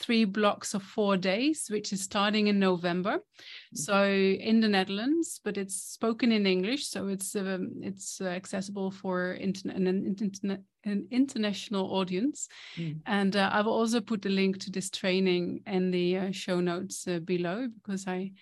three 0.00 0.24
blocks 0.24 0.74
of 0.74 0.82
four 0.82 1.16
days, 1.16 1.66
which 1.70 1.92
is 1.92 2.02
starting 2.02 2.48
in 2.48 2.58
November. 2.58 3.18
Mm-hmm. 3.18 3.76
So 3.76 4.04
in 4.04 4.60
the 4.60 4.68
Netherlands, 4.68 5.40
but 5.44 5.56
it's 5.56 5.76
spoken 5.76 6.32
in 6.32 6.46
English, 6.46 6.88
so 6.88 7.08
it's 7.08 7.36
um, 7.36 7.70
it's 7.80 8.20
uh, 8.20 8.26
accessible 8.26 8.90
for 8.90 9.34
internet 9.34 9.76
an, 9.76 10.16
internet 10.20 10.60
an 10.84 11.06
international 11.10 11.86
audience. 11.94 12.48
Mm. 12.76 13.00
And 13.06 13.36
uh, 13.36 13.50
I 13.52 13.60
will 13.62 13.72
also 13.72 14.00
put 14.00 14.22
the 14.22 14.28
link 14.28 14.58
to 14.60 14.70
this 14.70 14.90
training 14.90 15.62
in 15.66 15.90
the 15.90 16.18
uh, 16.18 16.32
show 16.32 16.60
notes 16.60 17.06
uh, 17.06 17.20
below 17.20 17.68
because 17.68 18.06
I. 18.06 18.32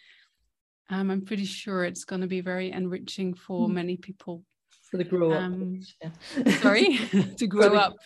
Um, 0.90 1.10
I'm 1.10 1.24
pretty 1.24 1.46
sure 1.46 1.84
it's 1.84 2.04
going 2.04 2.20
to 2.20 2.26
be 2.26 2.42
very 2.42 2.70
enriching 2.70 3.32
for 3.32 3.66
mm. 3.66 3.72
many 3.72 3.96
people 3.96 4.44
for 4.92 4.98
the 4.98 5.04
grow 5.04 5.32
up. 5.32 5.42
Um, 5.42 5.80
yeah. 6.02 6.58
sorry, 6.60 6.98
to 7.38 7.46
grow 7.48 7.74
up. 7.74 7.96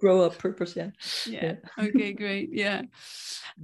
Grow 0.00 0.22
up 0.22 0.36
purpose, 0.36 0.74
yeah. 0.76 0.90
yeah. 1.26 1.54
yeah. 1.78 1.84
okay, 1.86 2.12
great. 2.12 2.50
Yeah. 2.52 2.82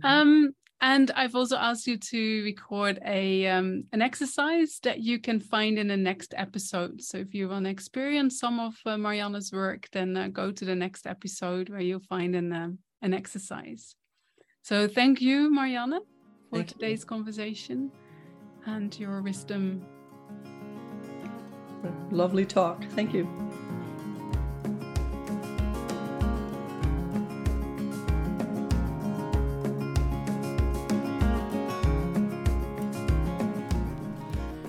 Um, 0.04 0.50
and 0.82 1.10
I've 1.12 1.34
also 1.34 1.56
asked 1.56 1.86
you 1.86 1.96
to 1.96 2.42
record 2.44 2.98
a 3.06 3.46
um, 3.46 3.84
an 3.92 4.02
exercise 4.02 4.78
that 4.82 5.00
you 5.00 5.18
can 5.18 5.40
find 5.40 5.78
in 5.78 5.88
the 5.88 5.96
next 5.96 6.34
episode. 6.36 7.00
So 7.00 7.16
if 7.16 7.32
you 7.32 7.48
want 7.48 7.64
to 7.64 7.70
experience 7.70 8.38
some 8.38 8.60
of 8.60 8.74
uh, 8.84 8.98
Marianne's 8.98 9.50
work, 9.50 9.88
then 9.92 10.14
uh, 10.14 10.28
go 10.28 10.52
to 10.52 10.64
the 10.66 10.74
next 10.74 11.06
episode 11.06 11.70
where 11.70 11.80
you'll 11.80 12.08
find 12.10 12.36
an 12.36 12.52
um, 12.52 12.78
an 13.00 13.14
exercise. 13.14 13.96
So 14.60 14.86
thank 14.88 15.22
you, 15.22 15.50
Marianne, 15.50 16.00
for 16.50 16.56
thank 16.56 16.68
today's 16.68 17.00
you. 17.00 17.06
conversation 17.06 17.90
and 18.66 18.96
your 19.00 19.22
wisdom 19.22 19.86
lovely 22.10 22.46
talk. 22.46 22.82
Thank 22.94 23.10
you. 23.10 23.26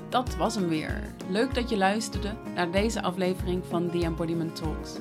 Dat 0.10 0.36
was 0.36 0.56
hem 0.56 0.68
weer. 0.68 1.14
Leuk 1.30 1.54
dat 1.54 1.70
je 1.70 1.78
luisterde 1.78 2.36
naar 2.56 2.72
deze 2.72 3.02
aflevering 3.02 3.66
van 3.66 3.90
The 3.90 4.04
Embodiment 4.04 4.56
Talks. 4.56 4.98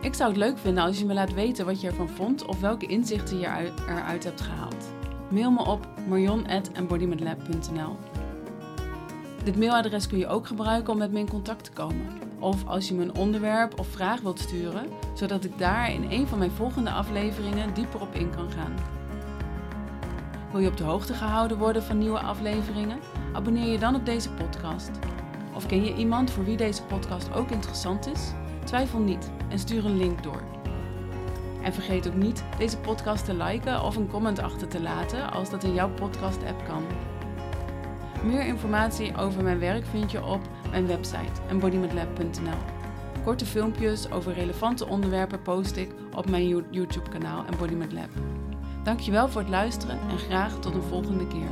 Ik 0.00 0.14
zou 0.14 0.28
het 0.28 0.38
leuk 0.38 0.58
vinden 0.58 0.84
als 0.84 0.98
je 0.98 1.04
me 1.04 1.14
laat 1.14 1.34
weten 1.34 1.66
wat 1.66 1.80
je 1.80 1.86
ervan 1.86 2.08
vond 2.08 2.44
of 2.44 2.60
welke 2.60 2.86
inzichten 2.86 3.38
je 3.38 3.72
eruit 3.86 4.24
hebt 4.24 4.40
gehaald. 4.40 4.84
Mail 5.30 5.50
me 5.50 5.64
op 5.64 5.88
marion.embodimentlab.nl 6.08 8.09
dit 9.44 9.56
mailadres 9.56 10.06
kun 10.06 10.18
je 10.18 10.26
ook 10.26 10.46
gebruiken 10.46 10.92
om 10.92 10.98
met 10.98 11.12
me 11.12 11.18
in 11.18 11.28
contact 11.28 11.64
te 11.64 11.72
komen. 11.72 12.06
Of 12.38 12.66
als 12.66 12.88
je 12.88 12.94
me 12.94 13.02
een 13.02 13.16
onderwerp 13.16 13.78
of 13.78 13.86
vraag 13.86 14.20
wilt 14.20 14.38
sturen, 14.38 14.86
zodat 15.14 15.44
ik 15.44 15.58
daar 15.58 15.92
in 15.92 16.06
een 16.10 16.26
van 16.26 16.38
mijn 16.38 16.50
volgende 16.50 16.90
afleveringen 16.90 17.74
dieper 17.74 18.00
op 18.00 18.14
in 18.14 18.30
kan 18.30 18.50
gaan. 18.50 18.74
Wil 20.52 20.60
je 20.60 20.68
op 20.68 20.76
de 20.76 20.84
hoogte 20.84 21.14
gehouden 21.14 21.58
worden 21.58 21.82
van 21.82 21.98
nieuwe 21.98 22.20
afleveringen? 22.20 22.98
Abonneer 23.32 23.72
je 23.72 23.78
dan 23.78 23.94
op 23.94 24.06
deze 24.06 24.30
podcast. 24.30 24.90
Of 25.54 25.66
ken 25.66 25.84
je 25.84 25.94
iemand 25.94 26.30
voor 26.30 26.44
wie 26.44 26.56
deze 26.56 26.82
podcast 26.82 27.32
ook 27.32 27.50
interessant 27.50 28.06
is? 28.06 28.32
Twijfel 28.64 28.98
niet 28.98 29.30
en 29.48 29.58
stuur 29.58 29.84
een 29.84 29.96
link 29.96 30.22
door. 30.22 30.42
En 31.62 31.72
vergeet 31.72 32.08
ook 32.08 32.14
niet 32.14 32.44
deze 32.58 32.78
podcast 32.78 33.24
te 33.24 33.34
liken 33.34 33.82
of 33.82 33.96
een 33.96 34.08
comment 34.08 34.38
achter 34.38 34.68
te 34.68 34.80
laten 34.80 35.32
als 35.32 35.50
dat 35.50 35.64
in 35.64 35.74
jouw 35.74 35.90
podcast-app 35.90 36.64
kan. 36.66 36.84
Meer 38.24 38.46
informatie 38.46 39.16
over 39.16 39.42
mijn 39.42 39.58
werk 39.58 39.84
vind 39.86 40.10
je 40.10 40.24
op 40.24 40.40
mijn 40.70 40.86
website 40.86 41.40
embodimentlab.nl. 41.48 42.58
Korte 43.24 43.46
filmpjes 43.46 44.10
over 44.10 44.32
relevante 44.32 44.86
onderwerpen 44.86 45.42
post 45.42 45.76
ik 45.76 45.90
op 46.14 46.30
mijn 46.30 46.48
YouTube 46.70 47.10
kanaal 47.10 47.44
Embodiment 47.46 47.92
Lab. 47.92 48.08
Dankjewel 48.84 49.28
voor 49.28 49.40
het 49.40 49.50
luisteren 49.50 49.98
en 50.10 50.18
graag 50.18 50.58
tot 50.58 50.74
een 50.74 50.82
volgende 50.82 51.26
keer. 51.26 51.50